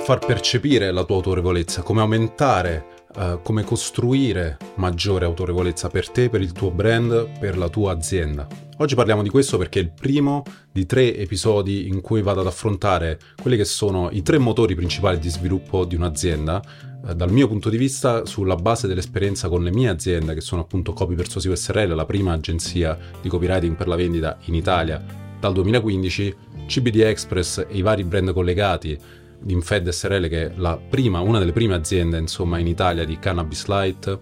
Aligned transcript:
far 0.00 0.18
percepire 0.18 0.90
la 0.90 1.04
tua 1.04 1.16
autorevolezza, 1.16 1.82
come 1.82 2.00
aumentare 2.00 2.94
Uh, 3.16 3.40
come 3.40 3.64
costruire 3.64 4.58
maggiore 4.74 5.24
autorevolezza 5.24 5.88
per 5.88 6.10
te, 6.10 6.28
per 6.28 6.42
il 6.42 6.52
tuo 6.52 6.70
brand, 6.70 7.38
per 7.38 7.56
la 7.56 7.70
tua 7.70 7.92
azienda. 7.92 8.46
Oggi 8.76 8.94
parliamo 8.94 9.22
di 9.22 9.30
questo 9.30 9.56
perché 9.56 9.78
è 9.78 9.82
il 9.82 9.90
primo 9.90 10.42
di 10.70 10.84
tre 10.84 11.16
episodi 11.16 11.88
in 11.88 12.02
cui 12.02 12.20
vado 12.20 12.42
ad 12.42 12.46
affrontare 12.46 13.18
quelli 13.40 13.56
che 13.56 13.64
sono 13.64 14.10
i 14.10 14.20
tre 14.20 14.36
motori 14.36 14.74
principali 14.74 15.18
di 15.18 15.30
sviluppo 15.30 15.86
di 15.86 15.94
un'azienda, 15.94 16.62
uh, 17.04 17.14
dal 17.14 17.32
mio 17.32 17.48
punto 17.48 17.70
di 17.70 17.78
vista 17.78 18.26
sulla 18.26 18.56
base 18.56 18.86
dell'esperienza 18.86 19.48
con 19.48 19.62
le 19.62 19.72
mie 19.72 19.88
aziende, 19.88 20.34
che 20.34 20.42
sono 20.42 20.60
appunto 20.60 20.92
Copy 20.92 21.14
Persuasivo 21.14 21.56
SRL, 21.56 21.94
la 21.94 22.04
prima 22.04 22.34
agenzia 22.34 22.98
di 23.22 23.30
copywriting 23.30 23.76
per 23.76 23.88
la 23.88 23.96
vendita 23.96 24.36
in 24.44 24.54
Italia 24.54 25.02
dal 25.40 25.54
2015, 25.54 26.34
CBD 26.66 27.00
Express 27.00 27.58
e 27.58 27.76
i 27.76 27.82
vari 27.82 28.04
brand 28.04 28.32
collegati 28.32 28.98
Infed 29.46 29.88
SRL 29.88 30.28
che 30.28 30.46
è 30.46 30.78
prima, 30.88 31.20
una 31.20 31.38
delle 31.38 31.52
prime 31.52 31.74
aziende 31.74 32.18
insomma, 32.18 32.58
in 32.58 32.66
Italia 32.66 33.04
di 33.04 33.18
cannabis 33.18 33.66
light. 33.66 34.18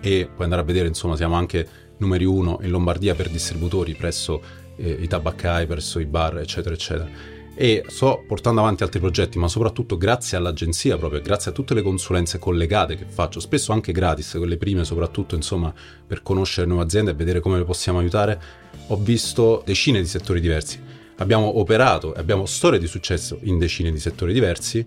E 0.00 0.26
puoi 0.26 0.44
andare 0.44 0.62
a 0.62 0.64
vedere 0.64 0.88
insomma 0.88 1.16
siamo 1.16 1.34
anche 1.34 1.68
numeri 1.98 2.24
uno 2.24 2.58
in 2.62 2.70
Lombardia 2.70 3.14
per 3.14 3.28
distributori 3.28 3.94
presso 3.94 4.42
eh, 4.76 4.90
i 5.00 5.06
tabaccai, 5.06 5.66
presso 5.66 6.00
i 6.00 6.06
bar 6.06 6.38
eccetera 6.38 6.74
eccetera. 6.74 7.08
E 7.54 7.84
sto 7.86 8.24
portando 8.26 8.62
avanti 8.62 8.82
altri 8.82 8.98
progetti, 8.98 9.38
ma 9.38 9.46
soprattutto 9.46 9.98
grazie 9.98 10.38
all'agenzia 10.38 10.96
proprio, 10.96 11.20
grazie 11.20 11.50
a 11.50 11.54
tutte 11.54 11.74
le 11.74 11.82
consulenze 11.82 12.38
collegate 12.38 12.96
che 12.96 13.04
faccio, 13.04 13.40
spesso 13.40 13.72
anche 13.72 13.92
gratis, 13.92 14.34
quelle 14.38 14.56
prime 14.56 14.84
soprattutto, 14.84 15.34
insomma, 15.34 15.72
per 16.06 16.22
conoscere 16.22 16.66
nuove 16.66 16.84
aziende 16.84 17.10
e 17.10 17.14
vedere 17.14 17.40
come 17.40 17.58
le 17.58 17.64
possiamo 17.64 17.98
aiutare, 17.98 18.40
ho 18.86 18.96
visto 18.96 19.62
decine 19.66 20.00
di 20.00 20.06
settori 20.06 20.40
diversi 20.40 20.80
abbiamo 21.16 21.58
operato 21.58 22.14
e 22.14 22.20
abbiamo 22.20 22.46
storie 22.46 22.78
di 22.78 22.86
successo 22.86 23.38
in 23.42 23.58
decine 23.58 23.90
di 23.90 23.98
settori 23.98 24.32
diversi, 24.32 24.86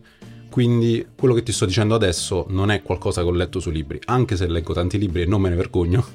quindi 0.56 1.06
quello 1.18 1.34
che 1.34 1.44
ti 1.44 1.52
sto 1.52 1.66
dicendo 1.66 1.96
adesso 1.96 2.46
non 2.48 2.72
è 2.72 2.82
qualcosa 2.82 3.22
che 3.22 3.28
ho 3.28 3.32
letto 3.32 3.60
su 3.60 3.70
libri, 3.72 4.00
anche 4.06 4.38
se 4.38 4.48
leggo 4.48 4.72
tanti 4.72 4.98
libri 4.98 5.24
e 5.24 5.26
non 5.26 5.42
me 5.42 5.50
ne 5.50 5.56
vergogno, 5.56 6.06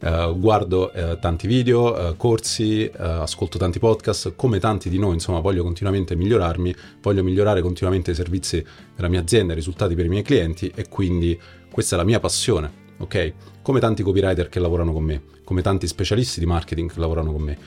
uh, 0.00 0.32
guardo 0.40 0.90
uh, 0.94 1.18
tanti 1.18 1.46
video, 1.46 2.08
uh, 2.08 2.16
corsi, 2.16 2.90
ascolto 2.96 3.58
tanti 3.58 3.78
podcast, 3.78 4.32
come 4.36 4.58
tanti 4.58 4.88
di 4.88 4.98
noi, 4.98 5.12
insomma 5.12 5.40
voglio 5.40 5.62
continuamente 5.64 6.16
migliorarmi, 6.16 6.74
voglio 7.02 7.22
migliorare 7.22 7.60
continuamente 7.60 8.12
i 8.12 8.14
servizi 8.14 8.64
della 8.96 9.08
mia 9.08 9.20
azienda, 9.20 9.52
i 9.52 9.56
risultati 9.56 9.94
per 9.94 10.06
i 10.06 10.08
miei 10.08 10.22
clienti 10.22 10.72
e 10.74 10.88
quindi 10.88 11.38
questa 11.70 11.96
è 11.96 11.98
la 11.98 12.06
mia 12.06 12.20
passione, 12.20 12.72
ok? 12.96 13.32
Come 13.60 13.80
tanti 13.80 14.02
copywriter 14.02 14.48
che 14.48 14.60
lavorano 14.60 14.94
con 14.94 15.04
me, 15.04 15.22
come 15.44 15.60
tanti 15.60 15.86
specialisti 15.86 16.40
di 16.40 16.46
marketing 16.46 16.90
che 16.90 17.00
lavorano 17.00 17.32
con 17.32 17.42
me 17.42 17.58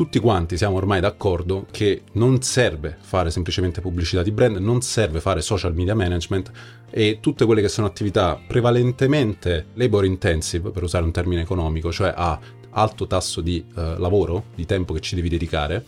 tutti 0.00 0.18
quanti 0.18 0.56
siamo 0.56 0.76
ormai 0.76 0.98
d'accordo 0.98 1.66
che 1.70 2.04
non 2.12 2.40
serve 2.40 2.96
fare 2.98 3.30
semplicemente 3.30 3.82
pubblicità 3.82 4.22
di 4.22 4.30
brand, 4.30 4.56
non 4.56 4.80
serve 4.80 5.20
fare 5.20 5.42
social 5.42 5.74
media 5.74 5.94
management 5.94 6.50
e 6.88 7.18
tutte 7.20 7.44
quelle 7.44 7.60
che 7.60 7.68
sono 7.68 7.86
attività 7.86 8.40
prevalentemente 8.46 9.66
labor 9.74 10.06
intensive, 10.06 10.70
per 10.70 10.84
usare 10.84 11.04
un 11.04 11.10
termine 11.10 11.42
economico, 11.42 11.92
cioè 11.92 12.14
a 12.16 12.40
alto 12.70 13.06
tasso 13.06 13.42
di 13.42 13.62
uh, 13.74 13.98
lavoro, 13.98 14.44
di 14.54 14.64
tempo 14.64 14.94
che 14.94 15.00
ci 15.00 15.16
devi 15.16 15.28
dedicare, 15.28 15.84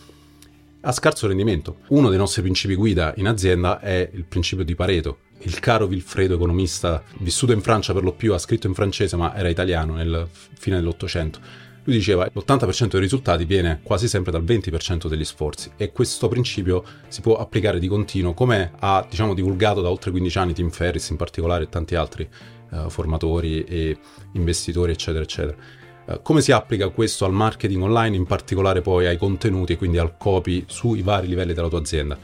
a 0.81 0.91
scarso 0.91 1.25
rendimento. 1.25 1.77
Uno 1.87 2.09
dei 2.09 2.19
nostri 2.19 2.43
principi 2.43 2.75
guida 2.75 3.15
in 3.17 3.27
azienda 3.27 3.79
è 3.79 4.07
il 4.13 4.25
principio 4.25 4.63
di 4.63 4.75
Pareto. 4.75 5.21
Il 5.39 5.57
caro 5.57 5.87
Vilfredo, 5.87 6.35
economista, 6.35 7.01
vissuto 7.17 7.51
in 7.51 7.61
Francia 7.61 7.93
per 7.93 8.03
lo 8.03 8.13
più, 8.13 8.35
ha 8.35 8.37
scritto 8.37 8.67
in 8.67 8.75
francese 8.75 9.15
ma 9.15 9.35
era 9.35 9.49
italiano 9.49 9.95
nel 9.95 10.27
fine 10.31 10.75
dell'Ottocento 10.75 11.71
lui 11.83 11.95
diceva 11.95 12.25
che 12.25 12.31
l'80% 12.33 12.87
dei 12.87 13.01
risultati 13.01 13.45
viene 13.45 13.81
quasi 13.83 14.07
sempre 14.07 14.31
dal 14.31 14.43
20% 14.43 15.07
degli 15.07 15.25
sforzi 15.25 15.71
e 15.75 15.91
questo 15.91 16.27
principio 16.27 16.83
si 17.09 17.21
può 17.21 17.35
applicare 17.37 17.79
di 17.79 17.87
continuo 17.87 18.33
come 18.33 18.71
ha 18.79 19.05
diciamo, 19.09 19.33
divulgato 19.33 19.81
da 19.81 19.89
oltre 19.89 20.11
15 20.11 20.37
anni 20.37 20.53
Tim 20.53 20.69
Ferris 20.69 21.09
in 21.09 21.17
particolare 21.17 21.65
e 21.65 21.69
tanti 21.69 21.95
altri 21.95 22.27
uh, 22.71 22.89
formatori 22.89 23.63
e 23.63 23.97
investitori 24.33 24.91
eccetera 24.91 25.23
eccetera. 25.23 25.57
Uh, 26.05 26.21
come 26.21 26.41
si 26.41 26.51
applica 26.51 26.89
questo 26.89 27.25
al 27.25 27.33
marketing 27.33 27.81
online, 27.83 28.15
in 28.15 28.25
particolare 28.25 28.81
poi 28.81 29.07
ai 29.07 29.17
contenuti 29.17 29.73
e 29.73 29.77
quindi 29.77 29.97
al 29.97 30.17
copy 30.17 30.63
sui 30.67 31.01
vari 31.01 31.27
livelli 31.27 31.53
della 31.53 31.69
tua 31.69 31.79
azienda? 31.79 32.17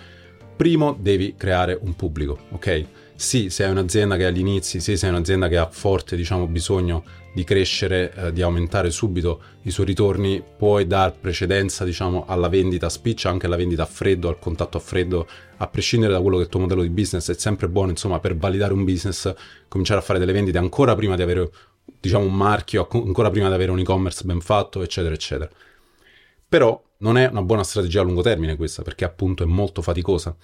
Primo 0.56 0.98
devi 1.00 1.36
creare 1.38 1.78
un 1.82 1.96
pubblico, 1.96 2.38
ok? 2.52 2.86
Sì, 3.16 3.50
se 3.50 3.64
hai 3.66 3.72
un'azienda 3.72 4.16
che 4.16 4.24
è 4.24 4.26
agli 4.26 4.40
inizi, 4.40 4.80
sì, 4.80 4.96
se 4.98 5.06
hai 5.06 5.12
un'azienda 5.12 5.48
che 5.48 5.58
ha 5.58 5.70
forte 5.70 6.16
diciamo, 6.16 6.48
bisogno 6.48 7.04
di 7.40 7.46
crescere, 7.46 8.14
eh, 8.14 8.34
di 8.34 8.42
aumentare 8.42 8.92
subito 8.92 9.42
i 9.62 9.72
suoi 9.72 9.86
ritorni, 9.86 10.44
puoi 10.58 10.86
dar 10.86 11.18
precedenza 11.18 11.86
diciamo, 11.86 12.26
alla 12.28 12.50
vendita 12.50 12.88
a 12.88 12.90
spiccia, 12.90 13.30
anche 13.30 13.46
alla 13.46 13.56
vendita 13.56 13.84
a 13.84 13.86
freddo, 13.86 14.28
al 14.28 14.40
contatto 14.40 14.76
a 14.76 14.82
freddo, 14.82 15.26
a 15.58 15.68
prescindere 15.68 16.12
da 16.12 16.20
quello 16.20 16.36
che 16.36 16.44
è 16.44 16.46
il 16.46 16.52
tuo 16.52 16.60
modello 16.60 16.82
di 16.82 16.90
business, 16.90 17.32
è 17.32 17.36
sempre 17.36 17.70
buono 17.70 17.92
insomma 17.92 18.20
per 18.20 18.36
validare 18.36 18.74
un 18.74 18.84
business, 18.84 19.34
cominciare 19.70 20.02
a 20.02 20.04
fare 20.04 20.20
delle 20.20 20.34
vendite 20.34 20.58
ancora 20.58 20.96
prima 20.96 21.16
di 21.16 21.22
avere 21.22 21.50
diciamo, 22.00 22.26
un 22.26 22.36
marchio, 22.36 22.88
ancora 22.92 23.30
prima 23.30 23.48
di 23.48 23.54
avere 23.54 23.72
un 23.72 23.80
e-commerce 23.80 24.26
ben 24.26 24.42
fatto, 24.42 24.84
eccetera, 24.84 25.14
eccetera. 25.14 25.50
Però 26.48 26.82
non 26.98 27.18
è 27.18 27.28
una 27.28 27.42
buona 27.42 27.64
strategia 27.64 28.02
a 28.02 28.04
lungo 28.04 28.22
termine 28.22 28.58
questa, 28.58 28.82
perché 28.82 29.06
appunto 29.06 29.44
è 29.44 29.46
molto 29.46 29.82
faticosa. 29.82 30.36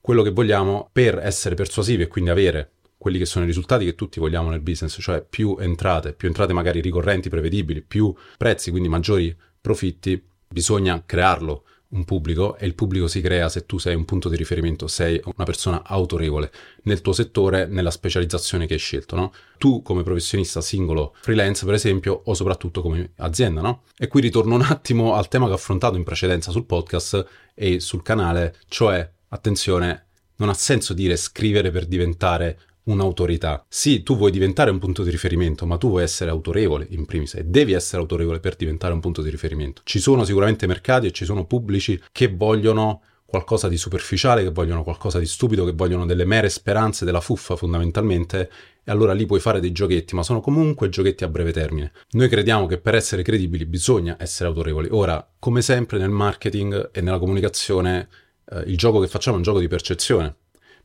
Quello 0.00 0.22
che 0.22 0.30
vogliamo 0.30 0.88
per 0.92 1.18
essere 1.18 1.56
persuasivi 1.56 2.04
e 2.04 2.06
quindi 2.06 2.30
avere 2.30 2.74
quelli 2.98 3.18
che 3.18 3.26
sono 3.26 3.44
i 3.44 3.48
risultati 3.48 3.84
che 3.84 3.94
tutti 3.94 4.20
vogliamo 4.20 4.50
nel 4.50 4.60
business, 4.60 4.98
cioè 5.00 5.22
più 5.22 5.56
entrate, 5.58 6.12
più 6.12 6.28
entrate 6.28 6.52
magari 6.52 6.80
ricorrenti, 6.80 7.28
prevedibili, 7.28 7.82
più 7.82 8.14
prezzi, 8.36 8.70
quindi 8.70 8.88
maggiori 8.88 9.34
profitti, 9.60 10.22
bisogna 10.48 11.02
crearlo 11.04 11.64
un 11.88 12.04
pubblico 12.04 12.56
e 12.56 12.66
il 12.66 12.74
pubblico 12.74 13.06
si 13.06 13.20
crea 13.20 13.48
se 13.48 13.64
tu 13.64 13.78
sei 13.78 13.94
un 13.94 14.04
punto 14.04 14.28
di 14.28 14.36
riferimento, 14.36 14.88
sei 14.88 15.20
una 15.24 15.44
persona 15.44 15.82
autorevole 15.84 16.50
nel 16.82 17.00
tuo 17.00 17.12
settore, 17.12 17.66
nella 17.66 17.90
specializzazione 17.90 18.66
che 18.66 18.74
hai 18.74 18.78
scelto, 18.78 19.14
no? 19.14 19.32
Tu 19.58 19.82
come 19.82 20.02
professionista 20.02 20.60
singolo 20.60 21.14
freelance, 21.20 21.64
per 21.64 21.74
esempio, 21.74 22.22
o 22.24 22.34
soprattutto 22.34 22.82
come 22.82 23.12
azienda, 23.18 23.60
no? 23.60 23.82
E 23.96 24.08
qui 24.08 24.20
ritorno 24.20 24.54
un 24.54 24.62
attimo 24.62 25.14
al 25.14 25.28
tema 25.28 25.46
che 25.46 25.52
ho 25.52 25.56
affrontato 25.56 25.96
in 25.96 26.04
precedenza 26.04 26.50
sul 26.50 26.64
podcast 26.64 27.26
e 27.54 27.78
sul 27.80 28.02
canale, 28.02 28.56
cioè, 28.68 29.08
attenzione, 29.28 30.06
non 30.36 30.48
ha 30.48 30.54
senso 30.54 30.92
dire 30.92 31.16
scrivere 31.16 31.70
per 31.70 31.86
diventare 31.86 32.58
un'autorità. 32.86 33.64
Sì, 33.68 34.02
tu 34.02 34.16
vuoi 34.16 34.30
diventare 34.30 34.70
un 34.70 34.78
punto 34.78 35.02
di 35.02 35.10
riferimento, 35.10 35.66
ma 35.66 35.76
tu 35.76 35.88
vuoi 35.88 36.02
essere 36.02 36.30
autorevole 36.30 36.86
in 36.90 37.04
primis 37.06 37.34
e 37.34 37.44
devi 37.44 37.72
essere 37.72 38.00
autorevole 38.00 38.40
per 38.40 38.56
diventare 38.56 38.92
un 38.92 39.00
punto 39.00 39.22
di 39.22 39.30
riferimento. 39.30 39.82
Ci 39.84 39.98
sono 39.98 40.24
sicuramente 40.24 40.66
mercati 40.66 41.06
e 41.06 41.12
ci 41.12 41.24
sono 41.24 41.46
pubblici 41.46 42.00
che 42.12 42.28
vogliono 42.28 43.02
qualcosa 43.26 43.68
di 43.68 43.76
superficiale, 43.76 44.44
che 44.44 44.50
vogliono 44.50 44.84
qualcosa 44.84 45.18
di 45.18 45.26
stupido, 45.26 45.64
che 45.64 45.72
vogliono 45.72 46.06
delle 46.06 46.24
mere 46.24 46.48
speranze 46.48 47.04
della 47.04 47.20
fuffa 47.20 47.56
fondamentalmente, 47.56 48.50
e 48.84 48.90
allora 48.92 49.12
lì 49.12 49.26
puoi 49.26 49.40
fare 49.40 49.58
dei 49.58 49.72
giochetti, 49.72 50.14
ma 50.14 50.22
sono 50.22 50.40
comunque 50.40 50.88
giochetti 50.88 51.24
a 51.24 51.28
breve 51.28 51.52
termine. 51.52 51.90
Noi 52.10 52.28
crediamo 52.28 52.66
che 52.66 52.78
per 52.78 52.94
essere 52.94 53.22
credibili 53.22 53.66
bisogna 53.66 54.16
essere 54.18 54.48
autorevoli. 54.48 54.88
Ora, 54.92 55.28
come 55.40 55.60
sempre 55.60 55.98
nel 55.98 56.10
marketing 56.10 56.90
e 56.92 57.00
nella 57.00 57.18
comunicazione, 57.18 58.08
eh, 58.48 58.60
il 58.66 58.76
gioco 58.76 59.00
che 59.00 59.08
facciamo 59.08 59.34
è 59.34 59.38
un 59.38 59.44
gioco 59.44 59.58
di 59.58 59.66
percezione 59.66 60.36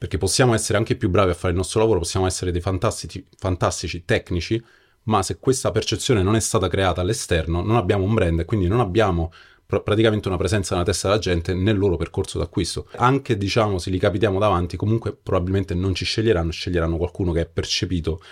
perché 0.01 0.17
possiamo 0.17 0.55
essere 0.55 0.79
anche 0.79 0.95
più 0.95 1.09
bravi 1.11 1.29
a 1.29 1.35
fare 1.35 1.51
il 1.51 1.57
nostro 1.57 1.79
lavoro, 1.79 1.99
possiamo 1.99 2.25
essere 2.25 2.51
dei 2.51 2.59
fantastici, 2.59 3.23
fantastici 3.37 4.03
tecnici, 4.03 4.59
ma 5.03 5.21
se 5.21 5.37
questa 5.37 5.69
percezione 5.69 6.23
non 6.23 6.35
è 6.35 6.39
stata 6.39 6.67
creata 6.67 7.01
all'esterno, 7.01 7.61
non 7.61 7.75
abbiamo 7.75 8.03
un 8.05 8.15
brand 8.15 8.39
e 8.39 8.45
quindi 8.45 8.67
non 8.67 8.79
abbiamo 8.79 9.31
pr- 9.63 9.83
praticamente 9.83 10.27
una 10.27 10.37
presenza 10.37 10.73
nella 10.73 10.87
testa 10.87 11.07
della 11.07 11.19
gente 11.19 11.53
nel 11.53 11.77
loro 11.77 11.97
percorso 11.97 12.39
d'acquisto. 12.39 12.87
Anche, 12.95 13.37
diciamo, 13.37 13.77
se 13.77 13.91
li 13.91 13.99
capitiamo 13.99 14.39
davanti, 14.39 14.75
comunque 14.75 15.15
probabilmente 15.15 15.75
non 15.75 15.93
ci 15.93 16.03
sceglieranno, 16.03 16.49
sceglieranno 16.49 16.97
qualcuno 16.97 17.31
che 17.31 17.41
è 17.41 17.45
percepito 17.45 18.23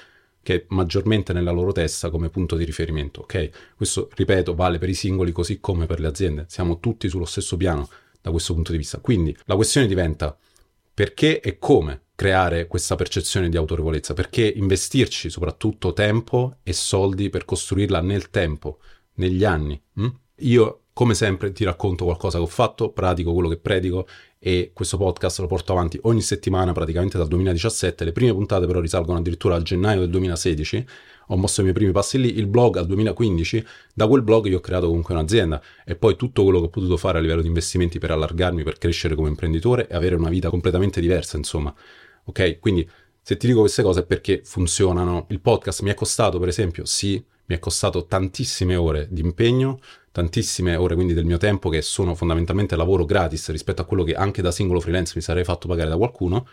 che 0.41 0.55
è 0.55 0.65
maggiormente 0.69 1.33
nella 1.33 1.51
loro 1.51 1.71
testa 1.71 2.09
come 2.09 2.29
punto 2.29 2.55
di 2.55 2.65
riferimento, 2.65 3.21
ok? 3.21 3.75
Questo, 3.75 4.09
ripeto, 4.11 4.55
vale 4.55 4.79
per 4.79 4.89
i 4.89 4.95
singoli 4.95 5.31
così 5.31 5.59
come 5.59 5.85
per 5.85 5.99
le 5.99 6.07
aziende. 6.07 6.45
Siamo 6.49 6.79
tutti 6.79 7.07
sullo 7.09 7.25
stesso 7.25 7.57
piano 7.57 7.87
da 8.19 8.31
questo 8.31 8.55
punto 8.55 8.71
di 8.71 8.79
vista. 8.79 8.97
Quindi 8.97 9.37
la 9.45 9.53
questione 9.53 9.85
diventa 9.85 10.35
perché 10.99 11.39
e 11.39 11.57
come 11.59 12.07
creare 12.13 12.67
questa 12.67 12.95
percezione 12.95 13.47
di 13.47 13.55
autorevolezza? 13.55 14.13
Perché 14.13 14.45
investirci 14.53 15.29
soprattutto 15.29 15.93
tempo 15.93 16.57
e 16.61 16.73
soldi 16.73 17.29
per 17.29 17.45
costruirla 17.45 18.01
nel 18.01 18.29
tempo, 18.29 18.79
negli 19.13 19.45
anni. 19.45 19.81
Hm? 19.93 20.07
Io, 20.39 20.81
come 20.91 21.13
sempre, 21.13 21.53
ti 21.53 21.63
racconto 21.63 22.03
qualcosa 22.03 22.37
che 22.37 22.43
ho 22.43 22.47
fatto, 22.47 22.91
pratico 22.91 23.31
quello 23.31 23.47
che 23.47 23.55
predico 23.55 24.07
e 24.37 24.71
questo 24.73 24.97
podcast 24.97 25.39
lo 25.39 25.47
porto 25.47 25.71
avanti 25.71 25.97
ogni 26.01 26.19
settimana 26.19 26.73
praticamente 26.73 27.17
dal 27.17 27.29
2017. 27.29 28.03
Le 28.03 28.11
prime 28.11 28.33
puntate 28.33 28.65
però 28.65 28.81
risalgono 28.81 29.19
addirittura 29.19 29.55
al 29.55 29.63
gennaio 29.63 30.01
del 30.01 30.09
2016 30.09 30.85
ho 31.31 31.37
mosso 31.37 31.59
i 31.59 31.63
miei 31.63 31.75
primi 31.75 31.91
passi 31.91 32.19
lì, 32.19 32.37
il 32.37 32.47
blog 32.47 32.77
al 32.77 32.87
2015, 32.87 33.65
da 33.93 34.07
quel 34.07 34.23
blog 34.23 34.47
io 34.47 34.57
ho 34.57 34.61
creato 34.61 34.87
comunque 34.87 35.13
un'azienda 35.13 35.61
e 35.85 35.95
poi 35.95 36.15
tutto 36.15 36.43
quello 36.43 36.59
che 36.59 36.65
ho 36.65 36.69
potuto 36.69 36.97
fare 36.97 37.19
a 37.19 37.21
livello 37.21 37.41
di 37.41 37.47
investimenti 37.47 37.99
per 37.99 38.11
allargarmi, 38.11 38.63
per 38.63 38.77
crescere 38.79 39.13
come 39.13 39.29
imprenditore 39.29 39.87
e 39.87 39.95
avere 39.95 40.15
una 40.15 40.29
vita 40.29 40.49
completamente 40.49 40.99
diversa, 40.99 41.37
insomma. 41.37 41.73
Ok? 42.25 42.59
Quindi 42.59 42.87
se 43.21 43.37
ti 43.37 43.45
dico 43.45 43.59
queste 43.59 43.83
cose 43.83 43.99
è 43.99 44.05
perché 44.05 44.41
funzionano. 44.43 45.27
Il 45.29 45.39
podcast 45.39 45.81
mi 45.81 45.91
è 45.91 45.93
costato, 45.93 46.39
per 46.39 46.47
esempio, 46.47 46.83
sì, 46.85 47.23
mi 47.45 47.55
è 47.55 47.59
costato 47.59 48.05
tantissime 48.05 48.75
ore 48.75 49.07
di 49.11 49.21
impegno, 49.21 49.79
tantissime 50.11 50.75
ore 50.75 50.95
quindi 50.95 51.13
del 51.13 51.25
mio 51.25 51.37
tempo 51.37 51.69
che 51.69 51.83
sono 51.83 52.15
fondamentalmente 52.15 52.75
lavoro 52.75 53.05
gratis 53.05 53.51
rispetto 53.51 53.83
a 53.83 53.85
quello 53.85 54.03
che 54.03 54.15
anche 54.15 54.41
da 54.41 54.49
singolo 54.49 54.79
freelance 54.79 55.13
mi 55.15 55.21
sarei 55.21 55.43
fatto 55.43 55.67
pagare 55.67 55.89
da 55.89 55.97
qualcuno. 55.97 56.47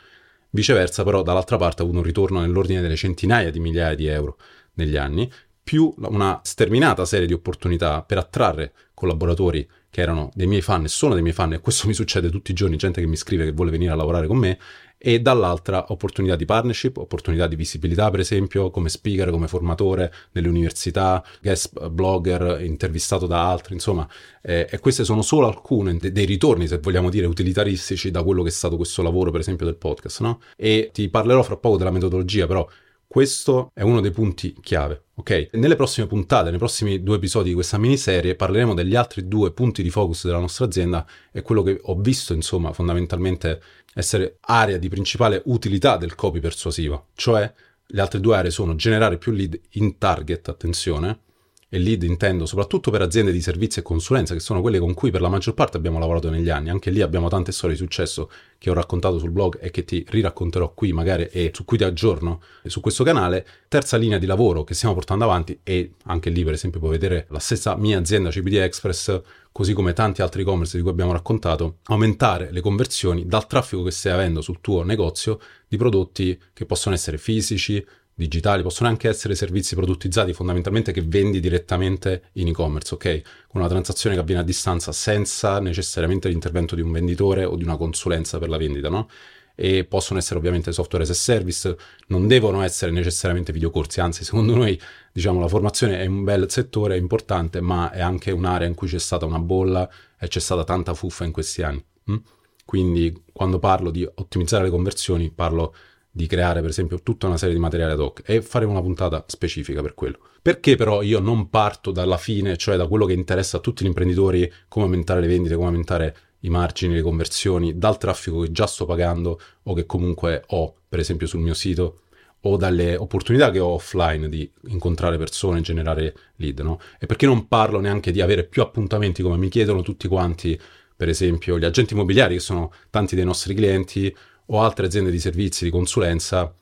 Viceversa, 0.50 1.02
però, 1.02 1.23
dall'altra 1.23 1.56
parte 1.56 1.81
ho 1.81 1.84
avuto 1.84 2.00
un 2.00 2.05
ritorno 2.05 2.40
nell'ordine 2.40 2.82
delle 2.82 2.96
centinaia 2.96 3.50
di 3.50 3.58
migliaia 3.58 3.94
di 3.94 4.06
euro 4.06 4.37
negli 4.76 4.96
anni, 4.96 5.31
più 5.62 5.93
una 5.99 6.40
sterminata 6.44 7.05
serie 7.05 7.26
di 7.26 7.32
opportunità 7.32 8.02
per 8.02 8.19
attrarre 8.19 8.73
collaboratori 8.94 9.69
che 9.90 10.00
erano 10.00 10.31
dei 10.34 10.46
miei 10.46 10.61
fan 10.61 10.84
e 10.84 10.88
sono 10.88 11.14
dei 11.14 11.23
miei 11.23 11.34
fan, 11.34 11.55
e 11.55 11.61
questo 11.61 11.87
mi 11.88 11.94
succede 11.94 12.31
tutti 12.31 12.52
i 12.52 12.55
giorni, 12.55 12.76
gente 12.76 13.00
che 13.00 13.06
mi 13.06 13.17
scrive 13.17 13.44
che 13.44 13.52
vuole 13.52 13.70
venire 13.70 13.90
a 13.90 13.96
lavorare 13.96 14.26
con 14.26 14.37
me, 14.37 14.58
e 14.99 15.20
dall'altra 15.20 15.87
opportunità 15.88 16.37
di 16.37 16.44
partnership, 16.44 16.99
opportunità 16.99 17.46
di 17.46 17.56
visibilità 17.56 18.11
per 18.11 18.20
esempio 18.20 18.70
come 18.70 18.88
speaker, 18.88 19.31
come 19.31 19.49
formatore 19.49 20.12
nelle 20.32 20.49
università, 20.49 21.25
guest 21.40 21.88
blogger, 21.88 22.62
intervistato 22.62 23.26
da 23.26 23.50
altri, 23.50 23.75
insomma, 23.75 24.08
eh, 24.43 24.69
e 24.70 24.78
queste 24.78 25.05
sono 25.05 25.23
solo 25.23 25.46
alcune 25.46 25.96
dei 25.96 26.25
ritorni, 26.26 26.69
se 26.69 26.78
vogliamo 26.78 27.11
dire, 27.11 27.26
utilitaristici 27.26 28.11
da 28.11 28.23
quello 28.23 28.43
che 28.43 28.50
è 28.50 28.52
stato 28.52 28.76
questo 28.76 29.02
lavoro 29.02 29.31
per 29.31 29.40
esempio 29.40 29.67
del 29.67 29.76
podcast, 29.76 30.20
no? 30.20 30.40
E 30.56 30.90
ti 30.93 31.08
parlerò 31.08 31.43
fra 31.43 31.56
poco 31.56 31.76
della 31.76 31.90
metodologia, 31.90 32.46
però 32.46 32.67
questo 33.06 33.70
è 33.73 33.82
uno 33.82 34.00
dei 34.00 34.11
punti 34.11 34.55
chiave, 34.61 35.05
ok? 35.14 35.50
Nelle 35.53 35.76
prossime 35.76 36.06
puntate, 36.06 36.50
nei 36.50 36.58
prossimi 36.58 37.03
due 37.03 37.17
episodi 37.17 37.49
di 37.49 37.55
questa 37.55 37.79
miniserie, 37.79 38.35
parleremo 38.35 38.75
degli 38.75 38.94
altri 38.94 39.29
due 39.29 39.53
punti 39.53 39.82
di 39.82 39.91
focus 39.91 40.26
della 40.26 40.38
nostra 40.38 40.64
azienda 40.67 41.06
e 41.32 41.43
quello 41.43 41.62
che 41.62 41.79
ho 41.81 41.94
visto, 41.97 42.35
insomma, 42.35 42.73
fondamentalmente 42.73 43.61
essere 43.94 44.38
area 44.41 44.76
di 44.76 44.88
principale 44.88 45.43
utilità 45.47 45.97
del 45.97 46.14
copy 46.14 46.41
persuasivo, 46.41 47.06
cioè 47.14 47.53
le 47.88 48.00
altre 48.00 48.20
due 48.20 48.37
aree 48.37 48.50
sono 48.50 48.75
generare 48.75 49.17
più 49.17 49.32
lead 49.32 49.59
in 49.73 49.97
target, 49.99 50.49
attenzione, 50.49 51.20
e 51.68 51.78
lead 51.78 52.04
intendo 52.04 52.46
soprattutto 52.46 52.90
per 52.90 53.02
aziende 53.02 53.32
di 53.32 53.40
servizi 53.40 53.80
e 53.80 53.82
consulenza, 53.82 54.34
che 54.34 54.40
sono 54.40 54.60
quelle 54.60 54.78
con 54.78 54.94
cui 54.94 55.10
per 55.10 55.20
la 55.20 55.28
maggior 55.28 55.54
parte 55.54 55.76
abbiamo 55.76 55.98
lavorato 55.98 56.30
negli 56.30 56.48
anni. 56.48 56.70
Anche 56.70 56.90
lì 56.90 57.00
abbiamo 57.00 57.28
tante 57.28 57.52
storie 57.52 57.74
di 57.74 57.82
successo 57.82 58.30
che 58.58 58.70
ho 58.70 58.74
raccontato 58.74 59.18
sul 59.18 59.30
blog 59.30 59.58
e 59.60 59.70
che 59.70 59.84
ti 59.84 60.04
riracconterò 60.08 60.72
qui 60.74 60.92
magari 60.92 61.28
e 61.30 61.50
su 61.52 61.64
cui 61.64 61.76
ti 61.76 61.84
aggiorno 61.84 62.40
su 62.64 62.80
questo 62.80 63.02
canale. 63.02 63.46
Terza 63.68 63.96
linea 63.96 64.18
di 64.18 64.26
lavoro 64.26 64.62
che 64.62 64.74
stiamo 64.74 64.94
portando 64.94 65.24
avanti 65.24 65.58
e 65.62 65.94
anche 66.04 66.30
lì 66.30 66.44
per 66.44 66.52
esempio 66.52 66.78
puoi 66.78 66.92
vedere 66.92 67.26
la 67.30 67.40
stessa 67.40 67.76
mia 67.76 67.98
azienda 67.98 68.30
CBD 68.30 68.54
Express 68.54 69.20
così 69.50 69.72
come 69.72 69.94
tanti 69.94 70.20
altri 70.20 70.42
e-commerce 70.42 70.76
di 70.76 70.82
cui 70.82 70.92
abbiamo 70.92 71.12
raccontato, 71.12 71.78
aumentare 71.84 72.52
le 72.52 72.60
conversioni 72.60 73.26
dal 73.26 73.46
traffico 73.46 73.82
che 73.82 73.90
stai 73.90 74.12
avendo 74.12 74.42
sul 74.42 74.60
tuo 74.60 74.82
negozio 74.82 75.40
di 75.66 75.78
prodotti 75.78 76.38
che 76.52 76.66
possono 76.66 76.94
essere 76.94 77.16
fisici, 77.16 77.82
digitali, 78.18 78.62
possono 78.62 78.88
anche 78.88 79.08
essere 79.08 79.34
servizi 79.34 79.74
produttizzati 79.74 80.32
fondamentalmente 80.32 80.90
che 80.90 81.02
vendi 81.02 81.38
direttamente 81.38 82.30
in 82.34 82.48
e-commerce, 82.48 82.94
ok? 82.94 83.20
Con 83.46 83.60
una 83.60 83.68
transazione 83.68 84.16
che 84.16 84.22
avviene 84.22 84.40
a 84.40 84.44
distanza 84.44 84.90
senza 84.90 85.60
necessariamente 85.60 86.28
l'intervento 86.28 86.74
di 86.74 86.80
un 86.80 86.92
venditore 86.92 87.44
o 87.44 87.56
di 87.56 87.64
una 87.64 87.76
consulenza 87.76 88.38
per 88.38 88.48
la 88.48 88.56
vendita, 88.56 88.88
no? 88.88 89.10
E 89.54 89.84
possono 89.84 90.18
essere 90.18 90.38
ovviamente 90.38 90.72
software 90.72 91.04
as 91.04 91.10
a 91.10 91.14
service, 91.14 91.76
non 92.08 92.26
devono 92.26 92.62
essere 92.62 92.90
necessariamente 92.90 93.52
videocorsi, 93.52 94.00
anzi 94.00 94.24
secondo 94.24 94.54
noi 94.54 94.80
diciamo 95.12 95.38
la 95.38 95.48
formazione 95.48 96.00
è 96.00 96.06
un 96.06 96.24
bel 96.24 96.50
settore, 96.50 96.94
è 96.94 96.98
importante, 96.98 97.60
ma 97.60 97.90
è 97.90 98.00
anche 98.00 98.30
un'area 98.30 98.66
in 98.66 98.74
cui 98.74 98.88
c'è 98.88 98.98
stata 98.98 99.26
una 99.26 99.38
bolla 99.38 99.88
e 100.18 100.28
c'è 100.28 100.40
stata 100.40 100.64
tanta 100.64 100.94
fuffa 100.94 101.24
in 101.24 101.32
questi 101.32 101.62
anni. 101.62 101.84
Hm? 102.04 102.16
Quindi 102.64 103.24
quando 103.32 103.58
parlo 103.58 103.90
di 103.90 104.08
ottimizzare 104.14 104.64
le 104.64 104.70
conversioni 104.70 105.30
parlo 105.30 105.74
di 106.16 106.26
creare 106.26 106.62
per 106.62 106.70
esempio 106.70 107.02
tutta 107.02 107.26
una 107.26 107.36
serie 107.36 107.54
di 107.54 107.60
materiali 107.60 107.92
ad 107.92 108.00
hoc 108.00 108.22
e 108.24 108.40
faremo 108.40 108.70
una 108.70 108.80
puntata 108.80 109.22
specifica 109.28 109.82
per 109.82 109.92
quello. 109.92 110.18
Perché 110.40 110.74
però 110.74 111.02
io 111.02 111.20
non 111.20 111.50
parto 111.50 111.90
dalla 111.90 112.16
fine, 112.16 112.56
cioè 112.56 112.78
da 112.78 112.86
quello 112.86 113.04
che 113.04 113.12
interessa 113.12 113.58
a 113.58 113.60
tutti 113.60 113.84
gli 113.84 113.88
imprenditori, 113.88 114.50
come 114.66 114.86
aumentare 114.86 115.20
le 115.20 115.26
vendite, 115.26 115.56
come 115.56 115.66
aumentare 115.66 116.16
i 116.40 116.48
margini, 116.48 116.94
le 116.94 117.02
conversioni, 117.02 117.76
dal 117.76 117.98
traffico 117.98 118.40
che 118.40 118.50
già 118.50 118.66
sto 118.66 118.86
pagando 118.86 119.38
o 119.64 119.74
che 119.74 119.84
comunque 119.84 120.42
ho, 120.46 120.76
per 120.88 121.00
esempio 121.00 121.26
sul 121.26 121.40
mio 121.40 121.52
sito, 121.52 122.00
o 122.40 122.56
dalle 122.56 122.96
opportunità 122.96 123.50
che 123.50 123.58
ho 123.58 123.74
offline 123.74 124.30
di 124.30 124.50
incontrare 124.68 125.18
persone, 125.18 125.60
generare 125.60 126.14
lead, 126.36 126.60
no? 126.60 126.80
E 126.98 127.04
perché 127.04 127.26
non 127.26 127.46
parlo 127.46 127.78
neanche 127.78 128.10
di 128.10 128.22
avere 128.22 128.44
più 128.44 128.62
appuntamenti 128.62 129.22
come 129.22 129.36
mi 129.36 129.50
chiedono 129.50 129.82
tutti 129.82 130.08
quanti, 130.08 130.58
per 130.96 131.10
esempio 131.10 131.58
gli 131.58 131.64
agenti 131.66 131.92
immobiliari 131.92 132.36
che 132.36 132.40
sono 132.40 132.72
tanti 132.88 133.16
dei 133.16 133.24
nostri 133.26 133.54
clienti 133.54 134.16
o 134.46 134.62
altre 134.62 134.87
aziende 134.87 135.10
di 135.10 135.19
servizi 135.19 135.64
di 135.64 135.70
consulenza 135.70 136.52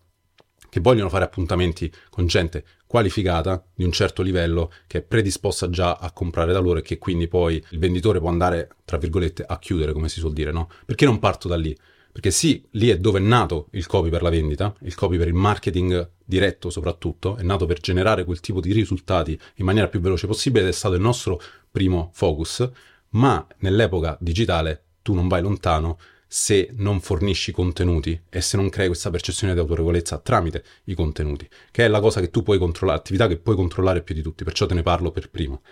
che 0.68 0.80
vogliono 0.80 1.08
fare 1.08 1.24
appuntamenti 1.24 1.92
con 2.10 2.26
gente 2.26 2.64
qualificata 2.84 3.64
di 3.74 3.84
un 3.84 3.92
certo 3.92 4.22
livello 4.22 4.72
che 4.86 4.98
è 4.98 5.02
predisposta 5.02 5.70
già 5.70 5.94
a 5.94 6.10
comprare 6.10 6.52
da 6.52 6.58
loro 6.58 6.80
e 6.80 6.82
che 6.82 6.98
quindi 6.98 7.28
poi 7.28 7.64
il 7.70 7.78
venditore 7.78 8.18
può 8.18 8.28
andare, 8.28 8.70
tra 8.84 8.98
virgolette, 8.98 9.44
a 9.46 9.58
chiudere, 9.58 9.92
come 9.92 10.08
si 10.08 10.18
suol 10.18 10.32
dire, 10.32 10.50
no? 10.50 10.68
Perché 10.84 11.04
non 11.04 11.18
parto 11.18 11.46
da 11.46 11.56
lì? 11.56 11.76
Perché 12.10 12.30
sì, 12.30 12.64
lì 12.72 12.90
è 12.90 12.98
dove 12.98 13.18
è 13.18 13.22
nato 13.22 13.66
il 13.72 13.86
copy 13.86 14.08
per 14.10 14.22
la 14.22 14.30
vendita, 14.30 14.74
il 14.82 14.94
copy 14.94 15.18
per 15.18 15.26
il 15.26 15.34
marketing 15.34 16.10
diretto 16.24 16.70
soprattutto, 16.70 17.36
è 17.36 17.42
nato 17.42 17.66
per 17.66 17.80
generare 17.80 18.24
quel 18.24 18.40
tipo 18.40 18.60
di 18.60 18.72
risultati 18.72 19.38
in 19.56 19.64
maniera 19.64 19.88
più 19.88 20.00
veloce 20.00 20.26
possibile 20.26 20.64
ed 20.64 20.70
è 20.70 20.72
stato 20.72 20.94
il 20.94 21.00
nostro 21.00 21.40
primo 21.70 22.10
focus, 22.14 22.68
ma 23.10 23.44
nell'epoca 23.58 24.16
digitale 24.20 24.84
tu 25.02 25.14
non 25.14 25.28
vai 25.28 25.42
lontano 25.42 25.98
se 26.36 26.70
non 26.78 27.00
fornisci 27.00 27.52
contenuti 27.52 28.20
e 28.28 28.40
se 28.40 28.56
non 28.56 28.68
crei 28.68 28.88
questa 28.88 29.08
percezione 29.08 29.54
di 29.54 29.60
autorevolezza 29.60 30.18
tramite 30.18 30.64
i 30.86 30.94
contenuti, 30.94 31.48
che 31.70 31.84
è 31.84 31.88
la 31.88 32.00
cosa 32.00 32.18
che 32.18 32.30
tu 32.30 32.42
puoi 32.42 32.58
controllare, 32.58 32.98
l'attività 32.98 33.28
che 33.28 33.36
puoi 33.36 33.54
controllare 33.54 34.02
più 34.02 34.16
di 34.16 34.20
tutti, 34.20 34.42
perciò 34.42 34.66
te 34.66 34.74
ne 34.74 34.82
parlo 34.82 35.12
per 35.12 35.30
primo. 35.30 35.62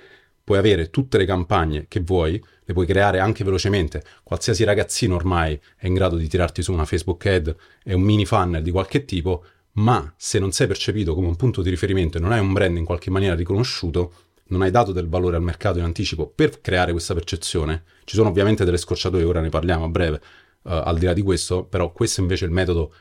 Puoi 0.45 0.59
avere 0.59 0.89
tutte 0.91 1.19
le 1.19 1.25
campagne 1.25 1.87
che 1.89 1.99
vuoi, 1.99 2.41
le 2.63 2.73
puoi 2.75 2.87
creare 2.87 3.19
anche 3.19 3.43
velocemente. 3.43 4.05
Qualsiasi 4.23 4.63
ragazzino 4.63 5.17
ormai 5.17 5.61
è 5.77 5.89
in 5.89 5.95
grado 5.95 6.15
di 6.15 6.29
tirarti 6.29 6.63
su 6.63 6.73
una 6.73 6.85
Facebook 6.85 7.27
ad 7.27 7.57
e 7.83 7.95
un 7.95 8.03
mini 8.03 8.25
funnel 8.25 8.63
di 8.63 8.71
qualche 8.71 9.05
tipo, 9.05 9.45
ma 9.73 10.15
se 10.17 10.39
non 10.39 10.53
sei 10.53 10.69
percepito 10.69 11.17
come 11.17 11.27
un 11.27 11.35
punto 11.35 11.61
di 11.61 11.71
riferimento 11.71 12.19
e 12.19 12.21
non 12.21 12.31
hai 12.31 12.39
un 12.39 12.53
brand 12.53 12.77
in 12.77 12.85
qualche 12.85 13.11
maniera 13.11 13.35
riconosciuto, 13.35 14.13
non 14.53 14.63
hai 14.63 14.71
dato 14.71 14.93
del 14.93 15.09
valore 15.09 15.37
al 15.37 15.43
mercato 15.43 15.79
in 15.79 15.85
anticipo 15.85 16.29
per 16.29 16.61
creare 16.61 16.93
questa 16.93 17.15
percezione, 17.15 17.83
ci 18.05 18.15
sono 18.15 18.29
ovviamente 18.29 18.65
delle 18.65 18.77
scorciatoie, 18.77 19.25
ora 19.25 19.41
ne 19.41 19.49
parliamo 19.49 19.85
a 19.85 19.89
breve, 19.89 20.21
al 20.63 20.99
di 20.99 21.07
là 21.07 21.13
di 21.13 21.23
questo, 21.23 21.65
però 21.65 21.93
questo 21.93 22.21
invece 22.21 22.45
è 22.45 22.49
il 22.49 22.55
metodo 22.55 22.93